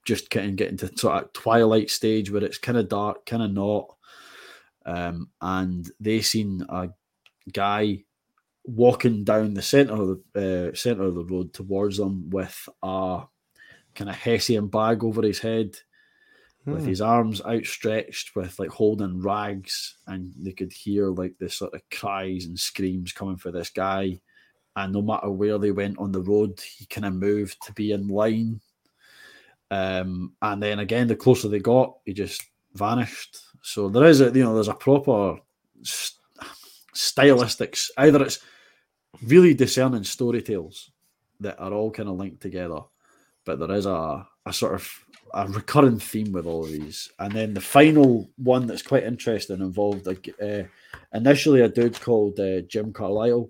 [0.05, 3.51] just of getting to sort of twilight stage where it's kind of dark, kind of
[3.51, 3.95] not,
[4.85, 6.89] um, and they seen a
[7.51, 8.03] guy
[8.63, 13.23] walking down the center of the uh, center of the road towards them with a
[13.95, 15.75] kind of hessian bag over his head
[16.71, 16.89] with Hmm.
[16.89, 21.81] his arms outstretched with like holding rags and they could hear like this sort of
[21.89, 24.19] cries and screams coming for this guy.
[24.75, 27.91] And no matter where they went on the road he kind of moved to be
[27.91, 28.61] in line.
[29.71, 32.43] Um and then again the closer they got he just
[32.73, 33.37] vanished.
[33.61, 35.39] So there is a you know there's a proper
[35.83, 36.17] st-
[36.95, 38.39] stylistics either it's
[39.23, 40.91] really discerning story tales
[41.39, 42.79] that are all kind of linked together
[43.45, 47.11] but there is a, a sort of a recurring theme with all of these.
[47.19, 50.63] And then the final one that's quite interesting involved uh,
[51.13, 53.49] initially a dude called uh, Jim Carlisle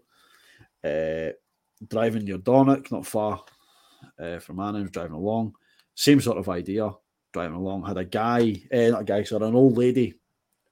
[0.83, 1.29] uh,
[1.87, 3.43] driving your Dornock, not far
[4.19, 5.53] uh, from Annan, driving along.
[5.95, 6.91] Same sort of idea,
[7.33, 7.85] driving along.
[7.85, 10.13] Had a guy, uh, not a guy, sorry, an old lady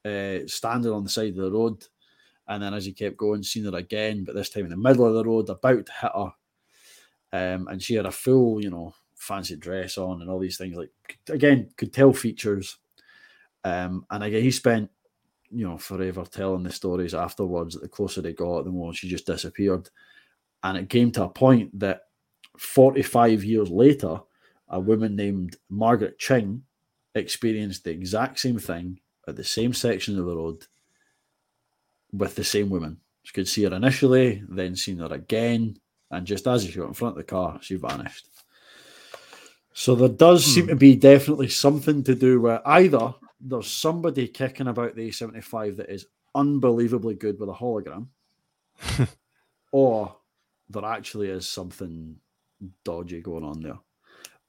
[0.05, 1.83] uh, standing on the side of the road.
[2.47, 5.05] And then as he kept going, seen her again, but this time in the middle
[5.05, 6.31] of the road, about to hit her.
[7.33, 10.77] Um, and she had a full, you know, fancy dress on and all these things.
[10.77, 10.91] Like
[11.29, 12.77] again, could tell features.
[13.63, 14.89] Um, and again, he spent,
[15.49, 17.73] you know, forever telling the stories afterwards.
[17.73, 19.89] That the closer they got, the more she just disappeared.
[20.63, 22.03] And it came to a point that
[22.57, 24.19] 45 years later,
[24.69, 26.63] a woman named Margaret Ching
[27.15, 30.65] experienced the exact same thing at the same section of the road
[32.11, 32.99] with the same woman.
[33.23, 35.77] She could see her initially, then seen her again,
[36.11, 38.27] and just as she got in front of the car, she vanished.
[39.79, 40.69] So there does seem hmm.
[40.69, 45.91] to be definitely something to do with either there's somebody kicking about the A75 that
[45.91, 48.07] is unbelievably good with a hologram,
[49.71, 50.15] or
[50.67, 52.15] there actually is something
[52.83, 53.77] dodgy going on there.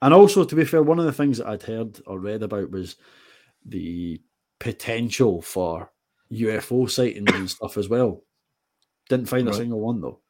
[0.01, 2.71] And also, to be fair, one of the things that I'd heard or read about
[2.71, 2.97] was
[3.67, 4.23] the
[4.59, 5.93] potential for
[6.33, 8.23] UFO sightings and stuff as well.
[9.11, 10.21] Didn't find a single one though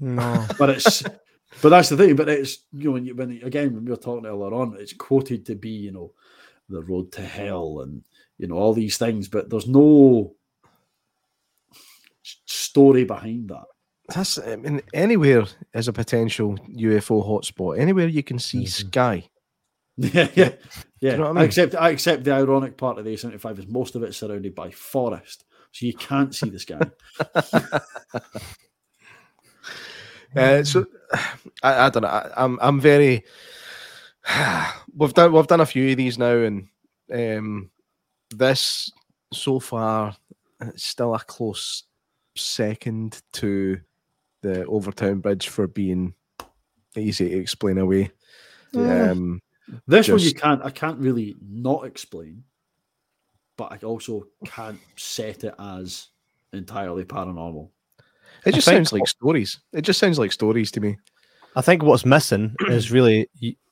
[0.00, 0.46] No.
[0.58, 1.02] but it's
[1.62, 2.16] but that's the thing.
[2.16, 4.92] But it's you know when you when again when we were talking earlier on, it's
[4.92, 6.12] quoted to be you know
[6.68, 8.02] the road to hell and
[8.38, 10.34] you know all these things, but there's no
[12.22, 13.64] story behind that.
[14.08, 15.44] That's I mean, anywhere
[15.74, 17.78] is a potential UFO hotspot.
[17.78, 18.88] Anywhere you can see mm-hmm.
[18.88, 19.28] sky.
[19.96, 20.52] yeah, yeah,
[21.00, 21.16] yeah.
[21.16, 21.44] know I mean?
[21.44, 24.70] Except I accept the ironic part of the A75 is most of it's surrounded by
[24.70, 26.80] forest, so you can't see the sky.
[30.36, 30.86] Uh, so
[31.62, 32.08] I, I don't know.
[32.08, 33.24] I, I'm I'm very.
[34.96, 36.68] we've done we've done a few of these now, and
[37.12, 37.70] um,
[38.30, 38.92] this
[39.32, 40.16] so far
[40.60, 41.84] it's still a close
[42.36, 43.80] second to
[44.42, 46.14] the Overtoun Bridge for being
[46.96, 48.10] easy to explain away.
[48.72, 49.10] Yeah.
[49.10, 49.42] Um,
[49.86, 50.64] This one you can't.
[50.64, 52.44] I can't really not explain,
[53.56, 56.08] but I also can't set it as
[56.52, 57.70] entirely paranormal.
[58.46, 59.60] It just sounds like stories.
[59.72, 60.96] It just sounds like stories to me.
[61.56, 63.28] I think what's missing is really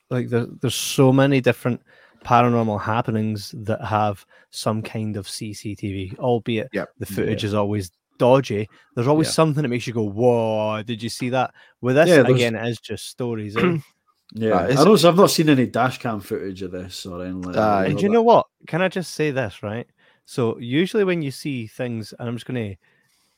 [0.09, 1.81] like there, there's so many different
[2.25, 6.89] paranormal happenings that have some kind of CCTV, albeit Yep.
[6.99, 8.67] the footage is always dodgy.
[8.95, 9.31] There's always Yeah.
[9.33, 10.81] something that makes you go, "Whoa!
[10.83, 13.55] Did you see that?" With this, Yeah, again, it is just stories.
[13.57, 13.77] eh?
[14.33, 17.43] Yeah, Uh, I don't, I've not seen any dash cam footage of this or anything
[17.43, 17.83] like Aye.
[17.83, 17.91] that.
[17.91, 18.45] and you know what?
[18.67, 19.87] Can I just say this, right?
[20.25, 22.77] So usually when you see things, and I'm just going to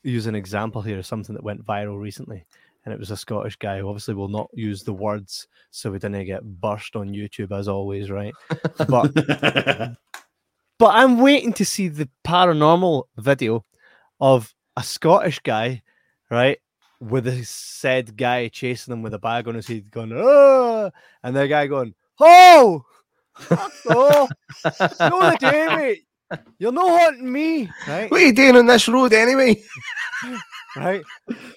[0.03, 2.45] use an example here of something that went viral recently,
[2.85, 5.99] and it was a Scottish guy who obviously will not use the words so we
[5.99, 8.33] didn't get burst on YouTube as always, right?
[8.87, 9.13] But
[10.79, 13.65] but I'm waiting to see the paranormal video
[14.19, 15.83] of a Scottish guy,
[16.29, 16.59] right,
[16.99, 20.91] with the said guy chasing them with a bag on his head, going, oh,
[21.23, 22.85] and the guy going, oh,
[23.51, 24.29] oh,
[24.99, 26.03] no, the day, mate.
[26.59, 28.09] You're not haunting me, right?
[28.11, 29.61] What are you doing on this road anyway?
[30.75, 31.01] Right?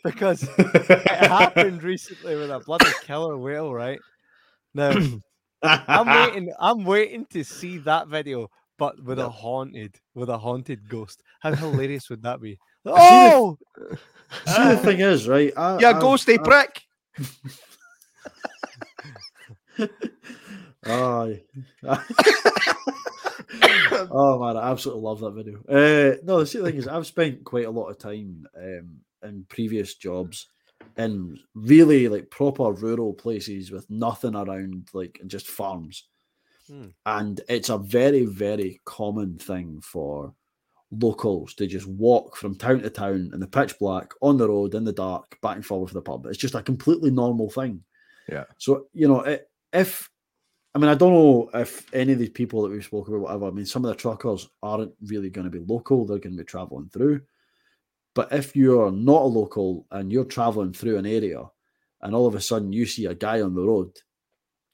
[0.02, 4.00] Because it happened recently with a bloody killer whale, right?
[4.72, 4.90] Now,
[5.62, 6.50] I'm waiting.
[6.58, 8.48] I'm waiting to see that video,
[8.78, 11.22] but with a haunted, with a haunted ghost.
[11.40, 12.58] How hilarious would that be?
[12.86, 13.58] Oh,
[14.46, 15.52] See, the thing is, right?
[15.58, 16.44] I, Yeah, I- ghosty eh, I-
[19.78, 19.90] prick.
[20.86, 21.42] Aye.
[24.10, 25.58] oh man, I absolutely love that video.
[25.68, 29.94] Uh, no, the thing is, I've spent quite a lot of time um, in previous
[29.94, 30.46] jobs
[30.96, 36.08] in really like proper rural places with nothing around, like just farms.
[36.68, 36.88] Hmm.
[37.06, 40.34] And it's a very, very common thing for
[40.90, 44.74] locals to just walk from town to town in the pitch black, on the road,
[44.74, 46.26] in the dark, back and forward for the pub.
[46.26, 47.82] It's just a completely normal thing.
[48.28, 48.44] Yeah.
[48.58, 49.40] So, you know, i-
[49.72, 50.10] if
[50.74, 53.46] I mean, I don't know if any of these people that we've spoken about, whatever.
[53.46, 56.42] I mean, some of the truckers aren't really going to be local; they're going to
[56.42, 57.20] be traveling through.
[58.14, 61.42] But if you're not a local and you're traveling through an area,
[62.00, 63.90] and all of a sudden you see a guy on the road,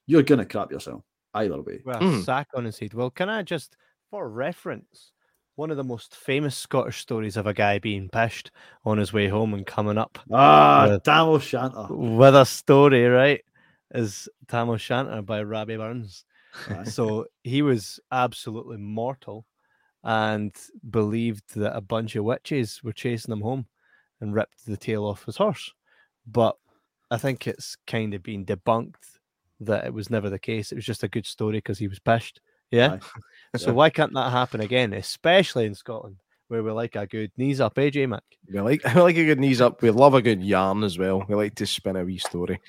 [0.07, 1.81] you're going to crap yourself either way.
[1.85, 2.23] with a Mm.
[2.23, 2.93] sack on his head.
[2.93, 3.75] Well, can I just,
[4.09, 5.11] for reference,
[5.55, 8.51] one of the most famous Scottish stories of a guy being pished
[8.85, 10.97] on his way home and coming up Ah, Yeah.
[10.99, 11.87] Tam O'Shanter.
[11.89, 13.41] with a story, right?
[13.93, 16.25] Is Tam O'Shanter by Robbie Burns.
[16.69, 16.83] Aye.
[16.83, 19.45] So he was absolutely mortal
[20.03, 20.53] and
[20.89, 23.65] believed that a bunch of witches were chasing him home
[24.21, 25.73] and ripped the tail off his horse.
[26.27, 26.55] But
[27.11, 28.95] I think it's kind of been debunked
[29.61, 30.71] that it was never the case.
[30.71, 32.39] It was just a good story because he was pished.
[32.71, 32.97] Yeah.
[33.57, 33.73] So Yeah.
[33.73, 36.17] why can't that happen again, especially in Scotland,
[36.49, 38.21] where we like a good knees up, eh, AJ Mac?
[38.47, 39.81] We like we like a good knees up.
[39.81, 41.25] We love a good yarn as well.
[41.27, 42.61] We like to spin a wee story.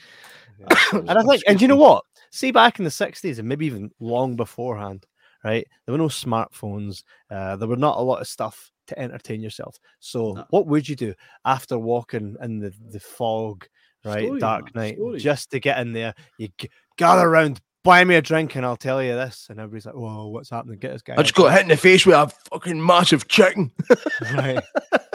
[0.93, 2.05] And I think, and do you know what?
[2.33, 5.07] See, back in the 60s and maybe even long beforehand,
[5.45, 5.67] right?
[5.87, 7.03] There were no smartphones.
[7.31, 9.77] Uh, there were not a lot of stuff to entertain yourself.
[10.01, 10.45] So, No.
[10.51, 13.67] what would you do after walking in the, the fog,
[14.05, 14.25] right?
[14.27, 15.23] Stories, Dark man, night, stories.
[15.23, 16.15] just to get in there?
[16.39, 19.47] You g- gather around, buy me a drink, and I'll tell you this.
[19.51, 20.79] And everybody's like, whoa, what's happening?
[20.79, 21.15] Get this guy.
[21.17, 23.73] I just got hit in the face with a fucking massive chicken.
[24.35, 24.63] right.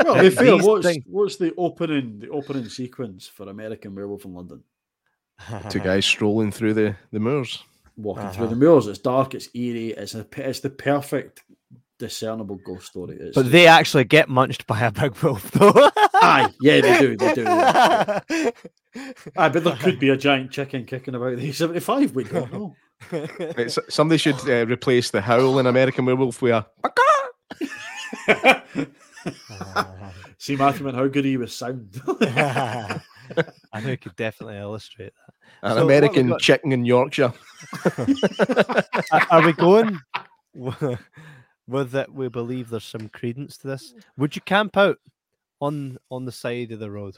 [0.03, 3.93] Well, to be These fair, what's, things- what's the opening the opening sequence for American
[3.95, 4.63] Werewolf in London?
[5.69, 7.63] Two guys strolling through the, the moors.
[7.97, 8.53] Walking through Uh-huh.
[8.55, 11.43] the moors, it's dark, it's eerie, it's a, it's the perfect
[11.97, 13.15] discernible ghost story.
[13.19, 15.71] It's, But they actually get munched by a big wolf, though.
[16.15, 17.43] aye, yeah, they do, they do.
[17.43, 18.49] yeah, yeah.
[19.37, 22.13] Aye, but there could be a giant chicken kicking about the A75.
[22.13, 22.75] We don't know.
[23.11, 26.65] It's, somebody should uh, replace the howl in American Werewolf with a.
[30.37, 32.01] See, Matthew, man, how good he was sound.
[32.07, 32.99] I
[33.81, 35.13] know you could definitely illustrate
[35.63, 37.33] An So American chicken in Yorkshire.
[39.11, 39.99] Are- Are we going
[41.67, 42.13] with that?
[42.13, 43.93] We believe there's some credence to this.
[44.17, 44.97] Would you camp out
[45.61, 47.17] on on the side of the road?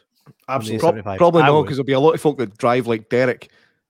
[0.49, 0.79] Absolutely.
[0.79, 1.17] Prob- 75.
[1.17, 3.49] probably I not, because there'll be a lot of folk that drive like Derek.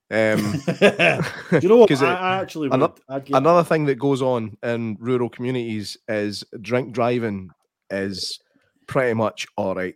[0.09, 1.89] Um, Do you know what?
[1.89, 2.75] 'Cause I, it- I actually would.
[2.81, 7.49] ano- get, another thing that goes on in rural communities is drink driving
[7.89, 8.39] is
[8.87, 9.95] pretty much all right.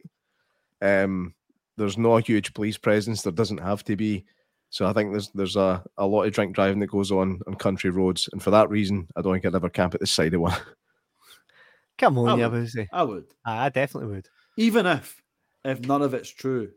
[0.81, 1.33] Um,
[1.81, 3.21] there's no huge police presence.
[3.21, 4.23] There doesn't have to be.
[4.69, 7.55] So I think there's there's a, a lot of drink driving that goes on on
[7.55, 10.33] country roads, and for that reason, I don't think I'd ever camp at the side
[10.33, 10.55] of one.
[11.97, 12.61] Come on, I yeah, would.
[12.61, 12.87] Boozy.
[12.91, 13.25] I would.
[13.45, 14.29] I definitely would.
[14.57, 15.21] Even if,
[15.63, 16.71] if none of it's true,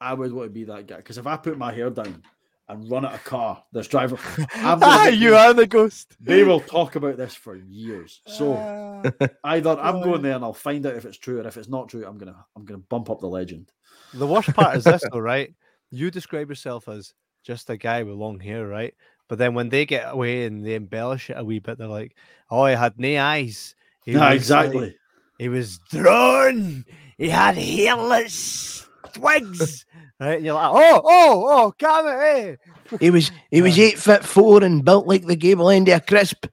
[0.00, 0.96] I would want to be that guy.
[0.96, 2.22] Because if I put my hair down
[2.68, 4.18] and run at a car that's driving,
[4.54, 6.16] I'm Ah, get you these- are the ghost.
[6.18, 8.20] They will talk about this for years.
[8.26, 9.26] So Ah.
[9.44, 11.88] either I'm going there and I'll find out if it's true, or if it's not
[11.88, 13.70] true, I'm gonna I'm gonna bump up the legend.
[14.14, 15.54] The worst part is this, though, right?
[15.90, 17.12] You describe yourself as
[17.44, 18.94] just a guy with long hair, right?
[19.28, 22.16] But then when they get away and they embellish it a wee bit, they're like,
[22.50, 23.74] "Oh, he had no eyes.
[24.04, 24.80] He Yeah, was, exactly.
[24.80, 24.96] like-
[25.38, 26.84] he was drawn.
[27.18, 29.84] He had hairless twigs."
[30.20, 30.36] right?
[30.36, 32.58] And you're like, "Oh, oh, oh, come here!"
[33.00, 36.00] He was he was eight foot four and built like the gable end of a
[36.00, 36.46] crisp.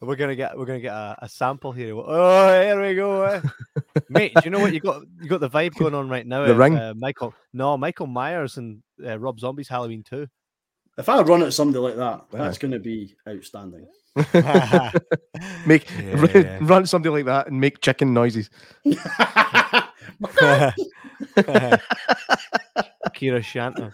[0.00, 1.94] We're gonna get we're gonna get a, a sample here.
[1.96, 3.40] Oh, here we go, eh?
[4.10, 4.32] mate.
[4.34, 5.02] Do you know what you got?
[5.22, 6.44] You got the vibe going on right now.
[6.44, 6.76] The eh, Ring?
[6.76, 7.34] uh, Michael.
[7.54, 10.28] No, Michael Myers and uh, Rob Zombie's Halloween too.
[10.98, 13.86] If I run at somebody like that, that's going to be outstanding.
[15.66, 16.58] Make Yeah, run, yeah.
[16.62, 18.48] run something like that and make chicken noises.
[23.14, 23.92] Kira Shanta.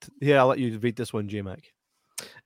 [0.00, 1.64] T- Here, I'll let you read this one, J Mac.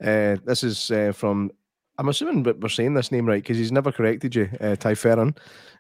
[0.05, 1.51] Uh, this is uh, from
[1.99, 4.95] I'm assuming that we're saying this name right because he's never corrected you, uh, Ty
[4.95, 5.35] Ferron.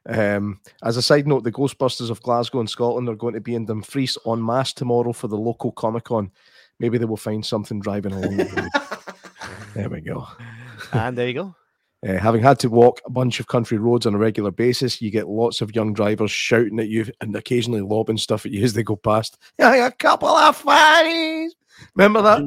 [0.06, 3.54] Um, as a side note, the Ghostbusters of Glasgow and Scotland are going to be
[3.54, 6.30] in Dumfries en masse tomorrow for the local Comic Con.
[6.78, 8.70] Maybe they will find something driving along the road.
[9.74, 10.28] There we go.
[10.92, 11.56] And there you go.
[12.06, 15.10] Uh, having had to walk a bunch of country roads on a regular basis, you
[15.10, 18.74] get lots of young drivers shouting at you and occasionally lobbing stuff at you as
[18.74, 19.38] they go past.
[19.58, 21.54] Yeah, a couple of funnies.
[21.94, 22.42] Remember that?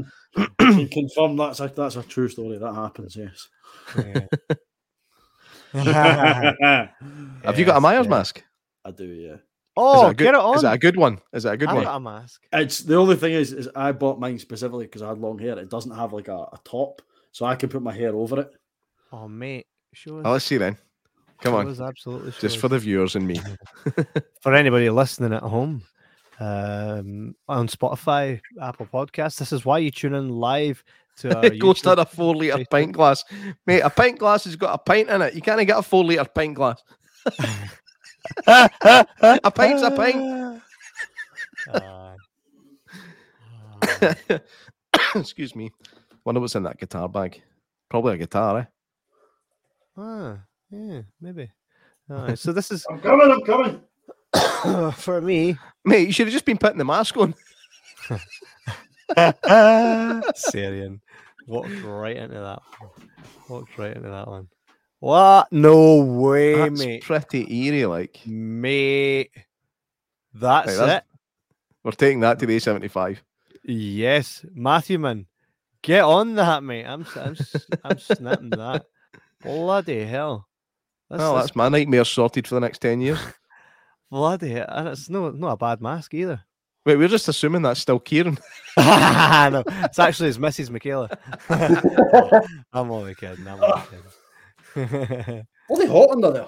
[0.59, 2.57] Can confirm that's a, that's a true story.
[2.57, 3.15] That happens.
[3.15, 3.47] Yes.
[7.43, 8.09] Have you got a Yes, Myers yeah.
[8.09, 8.43] mask?
[8.85, 9.05] I do.
[9.05, 9.38] Yeah.
[9.75, 10.55] Oh, good, get it on.
[10.55, 11.19] Is that a good one?
[11.33, 11.83] Is that a good I've one?
[11.83, 12.41] got a mask.
[12.51, 15.57] It's the only thing is, is I bought mine specifically because I had long hair.
[15.59, 18.51] It doesn't have like a, a top, so I can put my hair over it.
[19.11, 19.67] Oh, mate.
[19.93, 20.19] sure.
[20.19, 20.25] us.
[20.25, 20.77] Oh, let's see then.
[21.41, 22.31] Come show on, absolutely.
[22.31, 23.39] show just for the viewers and me.
[24.41, 25.83] for anybody listening at home
[26.39, 30.83] um, on Spotify, Apple Podcasts, this is why you tune in live
[31.17, 31.89] to our Ghost YouTube.
[31.89, 33.23] had a four liter pint glass,
[33.65, 33.81] mate.
[33.81, 35.33] A pint glass has got a pint in it.
[35.33, 36.83] You can't get a four liter pint glass.
[38.47, 40.61] a pint's a pint.
[41.73, 42.15] Uh,
[44.01, 44.38] uh,
[45.15, 45.69] Excuse me.
[46.23, 47.41] Wonder what's in that guitar bag.
[47.89, 48.65] Probably a guitar, eh?
[49.97, 50.38] ah,
[50.69, 51.51] yeah, maybe.
[52.09, 53.31] Alright, so this is I'm coming.
[53.31, 53.81] I'm coming.
[54.95, 55.57] for me.
[55.86, 57.34] Mate, you should have just been putting the mask on.
[60.36, 61.01] Syrian
[61.47, 62.61] walked right into that.
[63.49, 64.47] Walked right into that one.
[64.99, 65.51] What?
[65.51, 67.03] No way, That's mate.
[67.03, 67.86] pretty eerie.
[67.86, 69.32] Like Mate,
[70.34, 71.19] that's, Right, that's- it.
[71.84, 73.17] we're taking that to the A75.
[73.63, 75.28] Yes, Matthewman,
[75.82, 76.86] get on that, mate.
[76.86, 78.86] I'm s- I'm s- I'm snapping that.
[79.43, 80.47] Bloody hell!
[81.09, 83.19] That's, Well, that's that's my nightmare sorted for the next ten years.
[84.09, 84.65] Bloody hell.
[84.69, 86.43] And it's no not a bad mask either.
[86.85, 88.37] Wait, we're just assuming that's still Kieran.
[88.77, 90.69] no, it's actually it's Mrs.
[90.69, 91.09] Michaela.
[92.71, 93.45] I'm only kidding.
[93.45, 93.83] I'm only
[94.73, 95.47] kidding.
[95.67, 96.47] Bloody hot under there.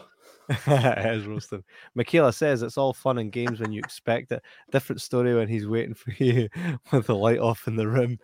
[0.49, 1.62] it is roasting.
[1.93, 4.41] Michaela says it's all fun and games when you expect it.
[4.72, 6.47] Different story when he's waiting for you
[6.93, 8.18] with the light off in the room.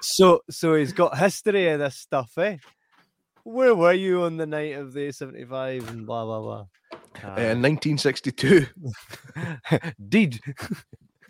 [0.00, 2.56] so, so he's got history of this stuff, eh?
[3.44, 6.66] Where were you on the night of the 75 and blah blah blah?
[7.22, 8.66] Uh, 1962.
[10.08, 10.40] Did.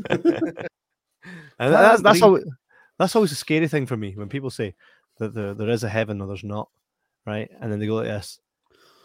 [0.11, 0.69] and
[1.59, 2.41] that's that's all.
[2.99, 4.75] That's always a scary thing for me when people say
[5.19, 6.69] that there, there is a heaven or there's not,
[7.27, 7.51] right?
[7.61, 8.39] And then they go like this.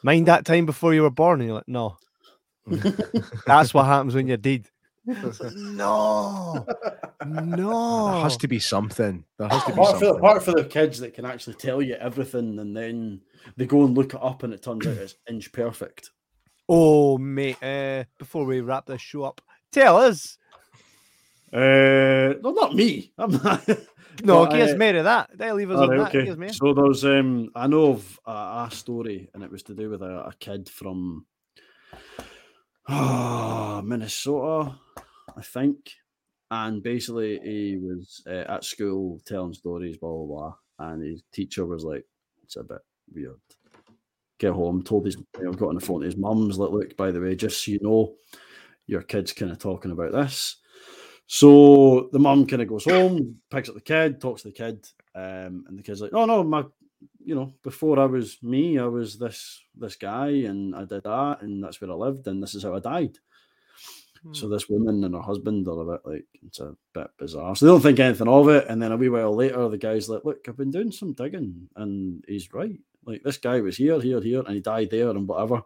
[0.04, 1.98] Mind that time before you were born, and you're like, no.
[3.48, 4.68] That's what happens when you're dead.
[5.06, 6.66] No,
[7.26, 8.12] no.
[8.14, 9.24] There has to be something.
[9.38, 10.18] There has to be Apart for, something.
[10.18, 13.22] apart for the kids that can actually tell you everything, and then
[13.58, 16.12] they go and look it up, and it turns out it's inch perfect.
[16.68, 17.62] Oh, mate.
[17.64, 19.42] Uh, before we wrap this show up,
[19.72, 20.38] tell us.
[21.52, 23.12] Uh, no, not me.
[23.18, 23.68] I'm not.
[24.22, 25.30] No, But, give us uh, more of that.
[25.34, 26.16] They'll leave us on right, that.
[26.16, 26.26] okay.
[26.26, 26.54] Give.
[26.54, 30.02] So there's um I know of a, a story and it was to do with
[30.02, 31.26] a, a kid from
[32.90, 34.76] ah Minnesota,
[35.38, 35.92] I think.
[36.52, 40.56] And basically he was uh, at school telling stories, blah blah blah.
[40.80, 42.06] And his teacher was like,
[42.44, 42.82] It's a bit
[43.14, 43.36] weird.
[44.40, 46.98] Get home, told his you know, got on the phone to his mum's like, look,
[46.98, 48.16] by the way, just so you know,
[48.88, 50.58] your kid's kind of talking about this.
[51.28, 54.88] So the mum kind of goes home, picks up the kid, talks to the kid,
[55.14, 56.64] um, and the kid's like, "No, no, my,
[57.24, 61.38] you know, before I was me, I was this this guy, and I did that,
[61.42, 63.20] and that's where I lived, and this is how I died."
[64.34, 64.54] So Hmm.
[64.54, 67.56] this woman and her husband are a bit like it's a bit bizarre.
[67.56, 70.10] So they don't think anything of it, and then a wee while later, the guy's
[70.10, 72.80] like, "Look, I've been doing some digging, and he's right.
[73.06, 75.62] Like this guy was here, here, here, and he died there, and whatever."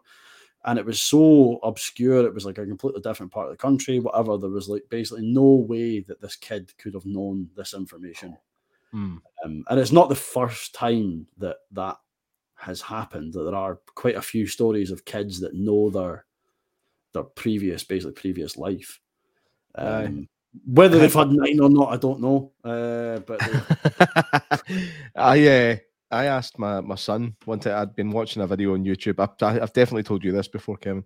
[0.66, 2.24] and it was so obscure.
[2.26, 4.38] It was like a completely different part of the country, whatever.
[4.38, 8.36] There was like basically no way that this kid could have known this information.
[8.90, 9.16] Hmm.
[9.44, 11.98] Um, and it's not the first time that that
[12.54, 13.34] has happened.
[13.34, 16.24] That there are quite a few stories of kids that know their
[17.14, 19.00] their previous, basically previous life.
[19.74, 20.28] Um,
[20.66, 22.52] whether they've had nine or not, I don't know.
[22.62, 24.58] Uh, but they-
[25.16, 25.76] I uh,
[26.10, 27.76] I asked my, my son one time.
[27.80, 29.18] I'd been watching a video on YouTube.
[29.18, 31.04] I've, I've definitely told you this before, Kevin.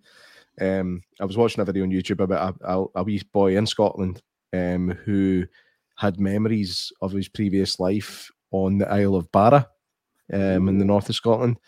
[0.61, 3.65] Um, I was watching a video on YouTube about a, a, a wee boy in
[3.65, 4.21] Scotland
[4.53, 5.47] um, who
[5.97, 9.69] had memories of his previous life on the Isle of Barra
[10.33, 11.59] um, in the north of Scotland.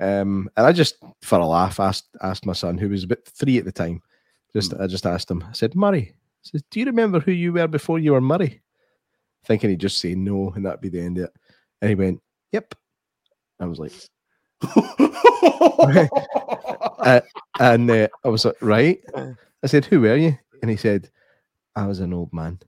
[0.00, 3.58] Um, and I just, for a laugh, asked asked my son, who was about three
[3.58, 4.00] at the time,
[4.52, 5.44] just I just asked him.
[5.48, 8.60] I said, "Murray, I says, do you remember who you were before you were Murray?"
[9.44, 11.32] Thinking he'd just say no, and that'd be the end of it.
[11.82, 12.22] And he went,
[12.52, 12.74] "Yep."
[13.60, 13.92] I was like,
[17.00, 17.20] uh,
[17.58, 19.00] and uh, I was like, "Right."
[19.62, 21.10] I said, "Who were you?" And he said,
[21.74, 22.60] "I was an old man."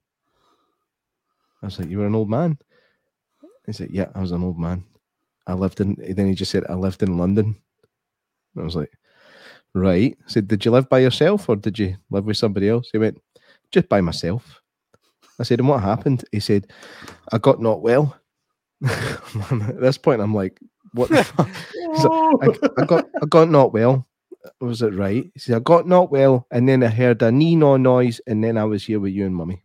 [1.62, 2.58] I was like, "You were an old man?"
[3.66, 4.84] He said, "Yeah, I was an old man."
[5.50, 5.96] I lived in.
[5.98, 7.56] Then he just said, I lived in London.
[8.58, 8.92] I was like,
[9.74, 10.16] right.
[10.26, 12.88] I said, did you live by yourself or did you live with somebody else?
[12.92, 13.20] He went,
[13.72, 14.60] just by myself.
[15.38, 16.24] I said, and what happened?
[16.32, 16.72] He said,
[17.32, 18.16] I got not well.
[18.86, 20.58] At this point, I'm like,
[20.94, 21.50] what the fuck?
[21.94, 22.48] Like, I,
[22.78, 24.06] I got I got not well.
[24.60, 25.30] Was it right?
[25.34, 28.42] He said, I got not well, and then I heard a knee no noise, and
[28.42, 29.62] then I was here with you and mummy.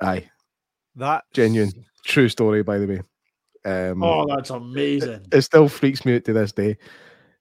[0.00, 0.30] Aye,
[0.96, 3.02] That genuine, true story, by the way.
[3.66, 5.26] Um, Oh, that's amazing.
[5.32, 6.76] it still freaks me out to this day.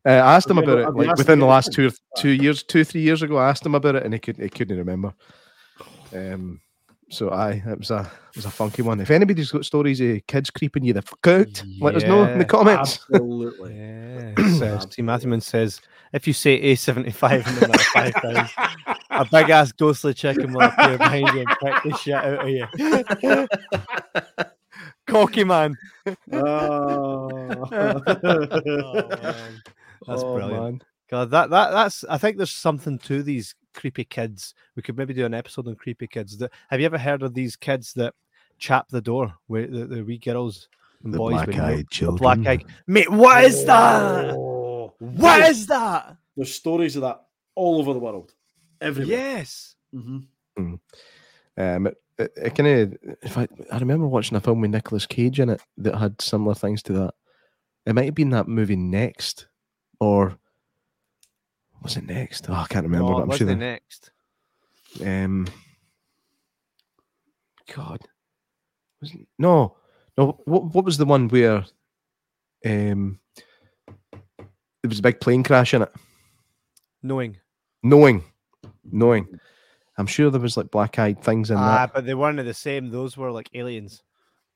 [0.05, 3.01] Uh, I asked him about it like within the last two two years, two three
[3.01, 3.37] years ago.
[3.37, 5.13] I asked him about it, and he couldn't he couldn't remember.
[6.13, 6.61] Um,
[7.09, 7.99] so aye, it was a
[8.29, 8.99] it was a funky one.
[8.99, 12.39] If anybody's got stories of kids creeping you the fuck out, let us know in
[12.39, 12.99] the comments.
[13.11, 13.75] Absolutely.
[14.37, 14.57] Yeah.
[14.59, 15.01] says, T.
[15.01, 15.79] Matthewman says,
[16.11, 18.49] if you say A75 no matter five times,
[19.09, 22.49] a big ass ghostly chicken will appear behind you and prick the shit out of
[22.49, 24.45] you.
[25.07, 25.75] Cocky man.
[26.31, 27.29] Oh.
[27.71, 29.61] Oh, man.
[30.07, 30.63] That's Oh, brilliant.
[30.63, 30.81] man.
[31.09, 34.53] God, that, that that's I think there's something to these creepy kids.
[34.75, 36.37] We could maybe do an episode on creepy kids.
[36.37, 38.13] That have you ever heard of these kids that
[38.57, 40.67] chap the door where the, the wee girls
[41.03, 42.17] and The boys when you know- black-eyed the children.
[42.43, 42.65] black-eyed.
[42.87, 44.93] mate what is that Oh.
[44.99, 47.21] what is that There's stories of that
[47.53, 48.33] all over the world.
[48.81, 49.17] Everywhere.
[49.17, 50.19] yes hmm
[50.57, 52.97] Um, it, it, it kind of.
[53.21, 56.55] If I, I remember watching a film with Nicolas Cage in it that had similar
[56.55, 57.13] things to that.
[57.85, 59.47] It might have been that movie Next,
[59.99, 60.37] or
[61.81, 62.49] was it Next?
[62.49, 63.11] Oh, I can't remember.
[63.11, 63.47] oh, but I'm sure.
[63.47, 64.11] the next
[65.03, 65.47] Um,
[67.73, 67.99] God,
[69.01, 69.77] was no,
[70.17, 70.39] no.
[70.45, 71.63] What what was the one where,
[72.65, 73.19] um,
[74.11, 75.91] there was a big plane crash in it?
[77.03, 77.37] knowing
[77.83, 78.23] Knowing,
[78.91, 79.27] knowing.
[79.97, 81.93] I'm sure there was like black eyed things in ah that.
[81.93, 84.03] but they weren't the same those were like aliens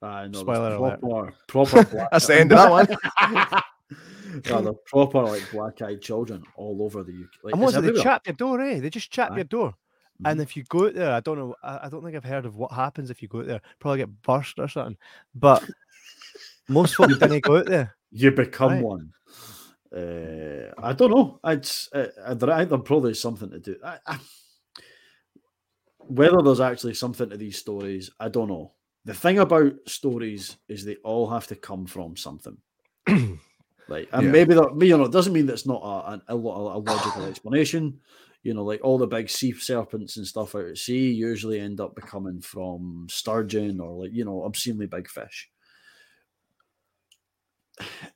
[0.01, 0.39] I know.
[0.39, 1.01] Spoiler alert.
[1.01, 2.87] proper, proper black That's the end of that one.
[4.45, 7.29] yeah, they're proper like black-eyed children all over the UK.
[7.43, 9.73] Like, and it's was they chap your door eh they just chap your door
[10.21, 10.31] Mm-hmm.
[10.31, 12.45] and if you go out there I don't know I, I don't think I've heard
[12.45, 14.97] of what happens if you go out there probably get burst or something
[15.33, 15.63] but
[16.67, 18.83] most folk didn't go out there you become Right.
[18.83, 19.13] one.
[19.95, 21.39] Uh, I don't know.
[21.45, 23.77] It's uh, uh, there either probably something to do.
[23.83, 24.19] I, I,
[26.09, 28.73] whether there's actually something to these stories, I don't know.
[29.05, 32.57] The thing about stories is they all have to come from something.
[33.89, 34.31] Like, and Yeah.
[34.31, 37.99] maybe that, you know, it doesn't mean that's not a, a, a logical explanation.
[38.43, 41.81] You know, like all the big sea serpents and stuff out at sea usually end
[41.81, 45.49] up becoming from sturgeon or like, you know, obscenely big fish.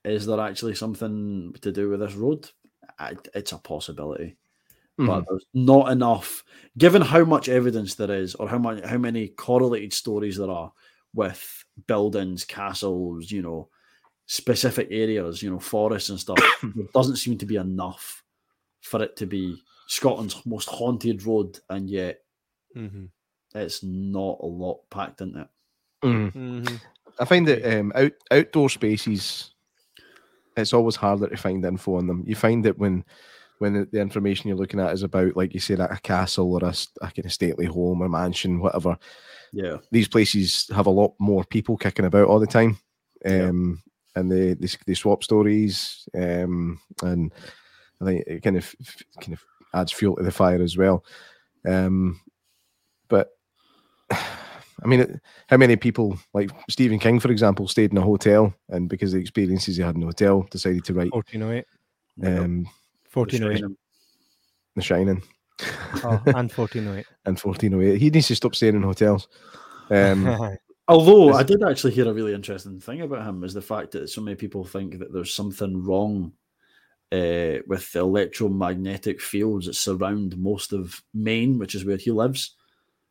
[0.05, 2.49] Is there actually something to do with this road?
[2.99, 4.37] I, it's a possibility,
[4.99, 5.07] Mhm.
[5.07, 6.43] but there's not enough.
[6.77, 10.71] Given how much evidence there is, or how much, how many correlated stories there are
[11.13, 13.69] with buildings, castles, you know,
[14.25, 16.37] specific areas, you know, forests and stuff,
[16.75, 18.23] there doesn't seem to be enough
[18.81, 22.21] for it to be Scotland's most haunted road, and yet
[22.75, 23.05] mm-hmm.
[23.55, 25.47] it's not a lot packed in it.
[26.03, 26.33] Mhm.
[26.33, 26.75] Mm-hmm.
[27.19, 29.51] I find that um, out, outdoor spaces,
[30.57, 32.23] it's always harder to find info on them.
[32.25, 33.03] You find that when
[33.63, 36.53] when the- the information you're looking at is about, like you say, said, a castle
[36.53, 36.73] or a
[37.11, 38.97] kind of stately home or mansion, whatever,
[39.53, 42.77] Yeah, these places have a lot more people kicking about all the time.
[43.25, 43.45] Yeah.
[43.49, 43.81] Um,
[44.15, 47.31] and they, they they swap stories, um, and
[48.01, 48.75] I think it kind of
[49.21, 49.41] kind of
[49.73, 51.03] adds fuel to the fire as well.
[51.65, 52.19] Um,
[53.07, 53.29] but
[54.11, 58.53] I mean, it- how many people, like Stephen King, for example, stayed in a hotel,
[58.69, 61.65] and because of the experiences he had in the hotel, decided to write 1408
[62.17, 62.39] yeah.
[62.43, 62.69] um, The
[63.13, 63.77] 1408 Shining.
[64.75, 65.23] The Shining
[66.03, 67.99] oh, and 1408 and 1408.
[67.99, 69.27] He needs to stop staying in hotels.
[69.89, 70.57] Um,
[70.87, 74.09] Although I did actually hear a really interesting thing about him is the fact that
[74.09, 76.33] so many people think that there's something wrong
[77.11, 82.55] uh, with the electromagnetic fields that surround most of Maine, which is where he lives.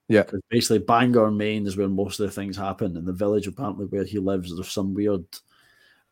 [0.08, 0.24] Yeah.
[0.24, 3.86] 'Cause basically Bangor, Maine is where most of the things happen, and the village apparently
[3.86, 5.24] where he lives, there's some weird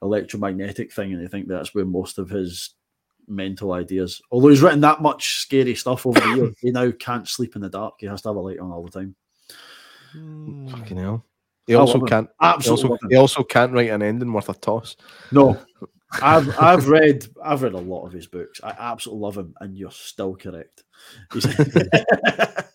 [0.00, 2.70] electromagnetic thing, and I think that's where most of his
[3.28, 4.20] mental ideas.
[4.30, 7.62] Although he's written that much scary stuff over the years, he now can't sleep in
[7.62, 7.94] the dark.
[7.98, 9.14] He has to have a light on all the time.
[10.12, 10.68] Hmm.
[10.68, 11.24] fucking hell.
[11.66, 12.28] He I also can't.
[12.28, 12.90] He Absolutely.
[12.90, 14.96] also, he also can't write an ending worth a toss.
[15.30, 15.56] No,
[16.22, 18.60] I've I've read I've read a lot of his books.
[18.62, 20.82] I absolutely love him, and you're still correct.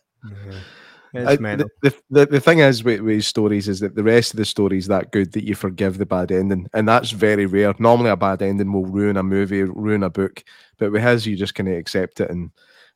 [1.18, 1.70] I- the,
[2.10, 4.88] the, the, thing is with, with stories is that the rest of the story is
[4.88, 7.74] that good that you forgive the bad ending, and that's very rare.
[7.80, 10.44] Normally, a bad ending will ruin a movie, ruin a book,
[10.78, 12.52] but with his, you just kind of accept it, and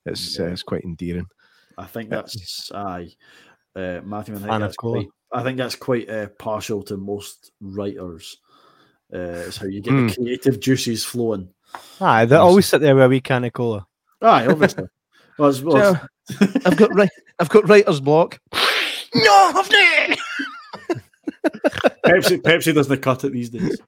[0.06, 1.28] it's uh, it's quite endearing.
[1.78, 3.10] I think that's aye,
[3.76, 4.36] uh, Matthew.
[4.36, 5.08] I think that's quite.
[5.32, 8.38] I think that's quite uh, partial to most writers.
[9.14, 10.08] Uh, it's how you get Hmm.
[10.08, 11.50] the creative juices flowing.
[12.02, 13.86] Aye, they always sit there with a wee can of cola.
[14.22, 14.86] Aye, obviously.
[15.38, 15.94] well, well,
[16.30, 17.10] it's- I've got right.
[17.40, 18.40] I've got writer's block.
[19.16, 20.20] no, I've not.
[22.06, 23.80] Pepsi, Pepsi doesn't cut it these days.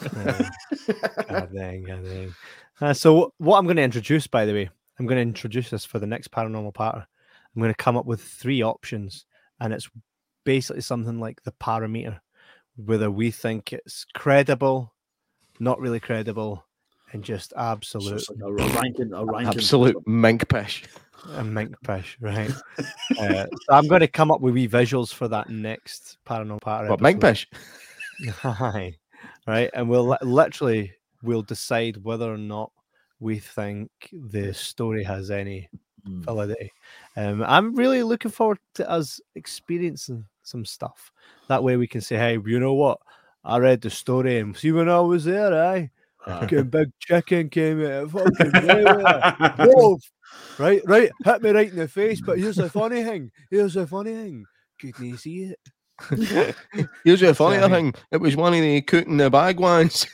[0.00, 0.44] Uh,
[1.28, 2.34] God dang, God dang.
[2.80, 5.84] Uh, so what I'm going to introduce, by the way, I'm going to introduce this
[5.84, 7.06] for the next paranormal partner.
[7.54, 9.24] I'm going to come up with three options,
[9.60, 9.88] and it's
[10.44, 12.20] basically something like the parameter,
[12.76, 14.92] whether we think it's credible,
[15.58, 16.64] not really credible,
[17.12, 19.54] and just absolute it's like a ranking, a ranking.
[19.54, 20.84] Absolute mink pish.
[21.34, 22.50] A mink pish, right?
[23.18, 26.90] uh, so I'm going to come up with wee visuals for that next paranormal partner.
[26.90, 27.48] What mink pish?
[28.44, 28.96] Aye.
[29.46, 30.92] right, and we'll literally
[31.22, 32.70] we'll decide whether or not
[33.20, 35.68] we think the story has any
[36.06, 36.24] Mm.
[36.24, 36.72] validity.
[37.16, 41.10] Um, I'm really looking forward to us experiencing some stuff.
[41.48, 43.00] That way, we can say, "Hey, you know what?
[43.44, 45.86] I read the story, and see when I was there, eh?
[46.28, 46.40] Aye.
[46.40, 49.36] Fucking big chicken came out, fucking nowhere.
[49.58, 49.98] Whoa,
[50.58, 52.20] right, right, hit me right in the face.
[52.20, 53.30] But here's the funny thing.
[53.50, 54.44] Here's the funny thing.
[54.80, 55.58] Couldn't you see it?
[57.04, 57.70] Here's a funny Sorry.
[57.72, 57.94] thing.
[58.12, 60.06] It was one of the cooking the bag ones.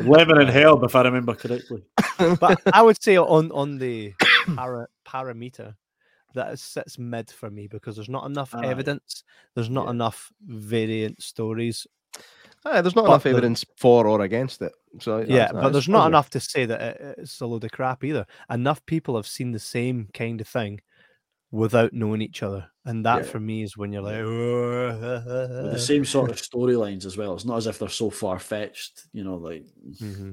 [0.00, 1.82] Lemon and herb, if I remember correctly.
[2.40, 4.12] but I would say on on the
[4.54, 5.74] para, parameter
[6.34, 8.66] that it sits mid for me because there's not enough Aye.
[8.66, 9.24] evidence.
[9.54, 9.90] There's not Yeah.
[9.92, 11.86] enough variant stories.
[12.66, 14.72] Aye, there's not But enough the- evidence for or against it.
[15.00, 17.72] So yeah, that's- but there's not enough to say that it, it's a load of
[17.72, 18.26] crap either.
[18.50, 20.80] Enough people have seen the same kind of thing
[21.50, 23.30] without knowing each other, and that Yeah.
[23.30, 27.34] for me is when you're like, With the same sort of storylines as well.
[27.34, 29.64] It's not as if they're so far fetched, you know, like,
[30.00, 30.32] mm-hmm.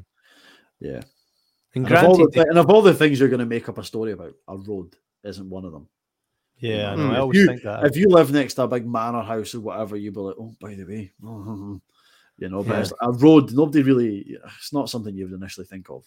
[0.79, 1.01] yeah.
[1.75, 3.69] And And of, all the, granted, and of all the things you're going to make
[3.69, 5.87] up a story about, a road isn't one of them.
[6.59, 6.97] yeah, I, Mm.
[6.97, 7.85] know, I always you- think that.
[7.85, 10.55] If you live next to a big manor house or whatever, you'd be like, oh,
[10.59, 11.11] by the way,
[12.41, 12.79] you know, but Yeah.
[12.81, 16.03] it's a road, nobody really, it's not something you would initially think of.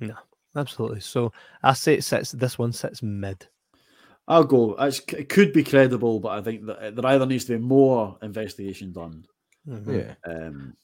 [0.00, 0.14] No,
[0.56, 1.00] absolutely.
[1.00, 1.32] So
[1.62, 2.32] I say it sits.
[2.32, 3.46] This one sits mid.
[4.28, 4.74] I'll go.
[4.78, 8.18] It's, it could be credible, but I think that there either needs to be more
[8.22, 9.24] investigation done.
[9.68, 10.16] Mhm.
[10.26, 10.76] Yeah, Um,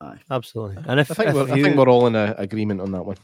[0.00, 0.18] aye.
[0.30, 0.82] Absolutely.
[0.86, 3.04] And if, I think if we're, I think we're all in a, agreement on that
[3.04, 3.16] one.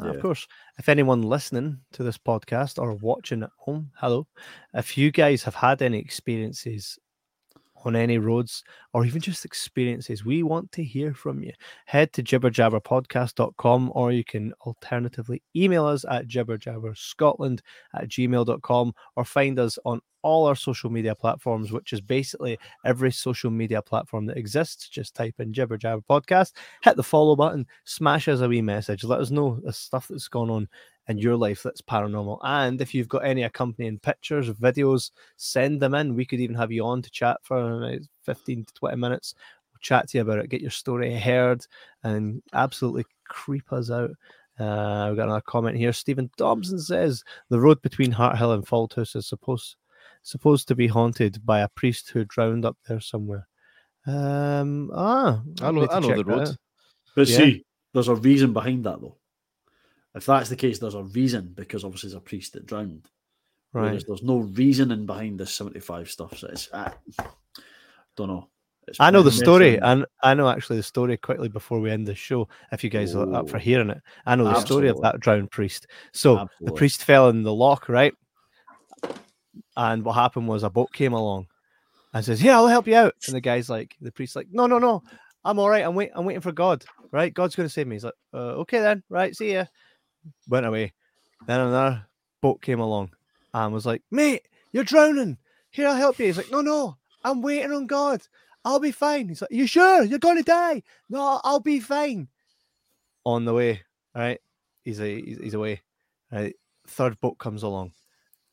[0.00, 0.46] Of course.
[0.78, 4.28] If anyone listening to this podcast or watching at home, hello.
[4.72, 6.98] If you guys have had any experiences
[7.84, 11.52] on any roads or even just experiences, we want to hear from you.
[11.86, 17.60] Head to jibberjabberpodcast.com or you can alternatively email us at jibberjabberscotland
[17.94, 23.12] at gmail.com or find us on all our social media platforms, which is basically every
[23.12, 24.88] social media platform that exists.
[24.88, 26.52] Just type in Jibber Jabber Podcast,
[26.82, 30.28] hit the follow button, smash us a wee message, let us know the stuff that's
[30.28, 30.68] gone on
[31.08, 32.38] in your life that's paranormal.
[32.42, 36.14] And if you've got any accompanying pictures, or videos, send them in.
[36.14, 39.34] We could even have you on to chat for uh, 15 to 20 minutes.
[39.72, 41.66] We'll chat to you about it, get your story heard,
[42.04, 44.10] and absolutely creep us out.
[44.58, 45.92] Uh, we've got another comment here.
[45.92, 49.76] Stephen Dobson says the road between Harthill and Fauldhouse is supposed
[50.22, 53.46] supposed to be haunted by a priest who drowned up there somewhere.
[54.06, 56.42] Um, ah, I know, I know the road.
[56.42, 56.56] out.
[57.14, 57.36] But Yeah.
[57.38, 59.16] see, there's a reason behind that, though.
[60.18, 63.08] If that's the case, there's a reason because obviously there's a priest that drowned.
[63.72, 63.84] Right.
[63.84, 66.36] Whereas there's no reasoning behind this 75 stuff.
[66.38, 66.92] So it's, I
[68.16, 68.48] don't know.
[68.86, 72.06] It's I know the story, and- I know actually the story quickly before we end
[72.06, 72.48] the show.
[72.72, 73.60] If you guys are up for Oh.
[73.60, 75.86] hearing it, I know the story of that drowned priest.
[76.12, 78.14] So the priest fell in the lock, right?
[79.76, 81.46] And what happened was a boat came along
[82.14, 84.66] and says, "Yeah, I'll help you out." And the guy's like, the priest's like, "No,
[84.66, 85.02] no, no,
[85.44, 85.84] I'm all right.
[85.84, 86.84] I'm wait, I'm waiting for God.
[87.12, 87.32] Right?
[87.32, 89.02] God's going to save me." He's like, uh, "Okay then.
[89.08, 89.36] Right?
[89.36, 89.66] See ya."
[90.48, 90.92] Went away.
[91.46, 92.06] Then another
[92.40, 93.10] boat came along
[93.54, 95.38] and was like, "Mate, you're drowning.
[95.70, 98.22] Here, I'll help you." He's like, "No, no, I'm waiting on God.
[98.64, 100.02] I'll be fine." He's like, "You sure?
[100.02, 102.28] You're going to die?" No, I'll be fine.
[103.24, 103.82] On the way,
[104.14, 104.40] right?
[104.84, 105.82] He's a, he's, he's away.
[106.32, 106.56] Right?
[106.86, 107.92] Third boat comes along.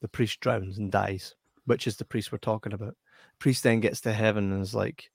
[0.01, 1.36] The priest drowns and dies,
[1.66, 2.95] which is the priest we're talking about.
[3.39, 5.09] Priest then gets to heaven and is like,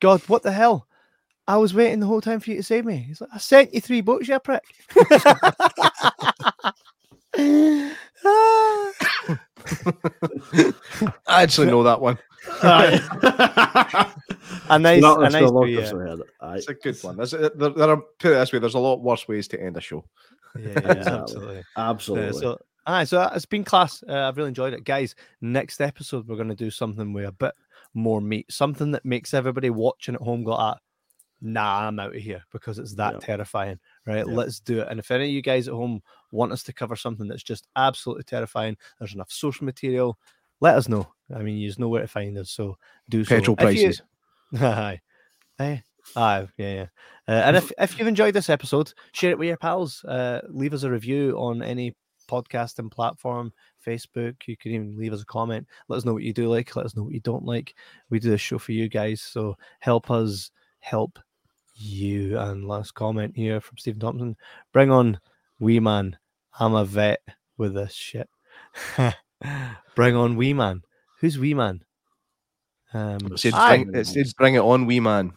[0.00, 0.86] God, what the hell?
[1.48, 2.98] I was waiting the whole time for you to save me.
[2.98, 4.62] He's like, I sent you three boats, you prick.
[11.26, 12.18] I actually know that one.
[12.62, 14.12] Aye.
[14.68, 16.26] a nice, Not a nice the wee, locals who heard it.
[16.42, 17.16] It's a good one.
[17.16, 18.58] There's, there, there are put it this way.
[18.58, 20.04] There's a lot worse ways to end a show.
[20.54, 21.12] yeah, yeah, Exactly.
[21.12, 21.62] absolutely.
[21.78, 22.28] Absolutely.
[22.28, 24.04] Uh, so, aye, so it's been class.
[24.06, 25.14] Uh, I've really enjoyed it, guys.
[25.40, 27.54] Next episode, we're going to do something with a bit
[27.94, 30.76] more meat, something that makes everybody watching at home go, ah,
[31.40, 33.18] nah, I'm out of here because it's that Yeah.
[33.20, 34.26] terrifying, right?
[34.26, 34.34] Yeah.
[34.34, 34.88] Let's do it.
[34.90, 37.66] And if any of you guys at home want us to cover something that's just
[37.76, 40.18] absolutely terrifying, there's enough social material.
[40.60, 41.06] Let us know.
[41.34, 42.76] I mean, you know where to find us, so
[43.08, 43.36] do so.
[43.36, 44.02] Petrol you- prices.
[44.60, 45.00] Aye.
[45.58, 45.78] Eh,
[46.16, 46.86] Ah, yeah, yeah.
[47.28, 50.02] Uh, and if, if you've enjoyed this episode, share it with your pals.
[50.04, 51.94] Uh, leave us a review on any
[52.30, 53.52] podcasting platform,
[53.86, 54.34] Facebook.
[54.46, 55.66] You can even leave us a comment.
[55.88, 56.74] Let us know what you do like.
[56.74, 57.74] Let us know what you don't like.
[58.08, 61.18] We do this show for you guys, so help us help
[61.78, 62.38] you.
[62.38, 64.36] And last comment here from Stephen Thompson:
[64.72, 65.20] Bring on
[65.58, 66.16] Wee Man.
[66.58, 67.20] I'm a vet
[67.56, 68.28] with this shit.
[69.94, 70.82] Bring on Wee Man.
[71.20, 71.82] Who's Wee Man?
[72.94, 75.32] Um, It said, bring, it said, bring it on, wee man.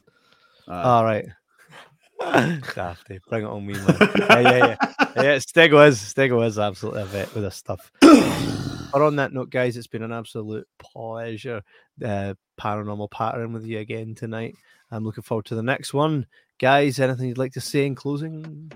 [0.67, 1.25] Uh, All right.
[2.21, 3.95] Dafty, bring it on me, man.
[4.15, 4.75] yeah, yeah, yeah.
[5.15, 7.91] Yeah, Stego is Stego is absolutely a vet with this stuff.
[8.01, 11.63] but on that note, guys, it's been an absolute pleasure
[12.05, 14.55] uh, paranormal patter with you again tonight.
[14.91, 16.25] I'm looking forward to the next one.
[16.59, 18.71] Guys, anything you'd like to say in closing?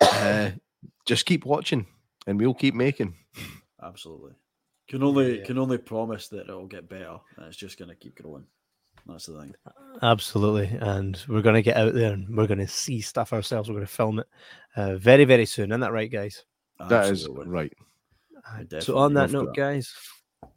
[0.00, 0.50] Uh,
[1.06, 1.86] just keep watching,
[2.26, 3.14] and we'll keep making.
[3.82, 4.32] Absolutely.
[4.88, 5.44] Can only Yeah.
[5.44, 8.46] can only promise that it'll get better and it's just gonna keep growing.
[9.06, 9.54] That's the thing.
[10.02, 10.66] Absolutely.
[10.80, 13.68] And we're going to get out there and we're going to see stuff ourselves.
[13.68, 14.26] We're going to film it
[14.76, 15.70] uh, very, very soon.
[15.70, 16.44] Isn't that right, guys?
[16.90, 17.46] That is Absolutely.
[17.48, 17.72] right.
[18.82, 19.94] So on that for note, guys,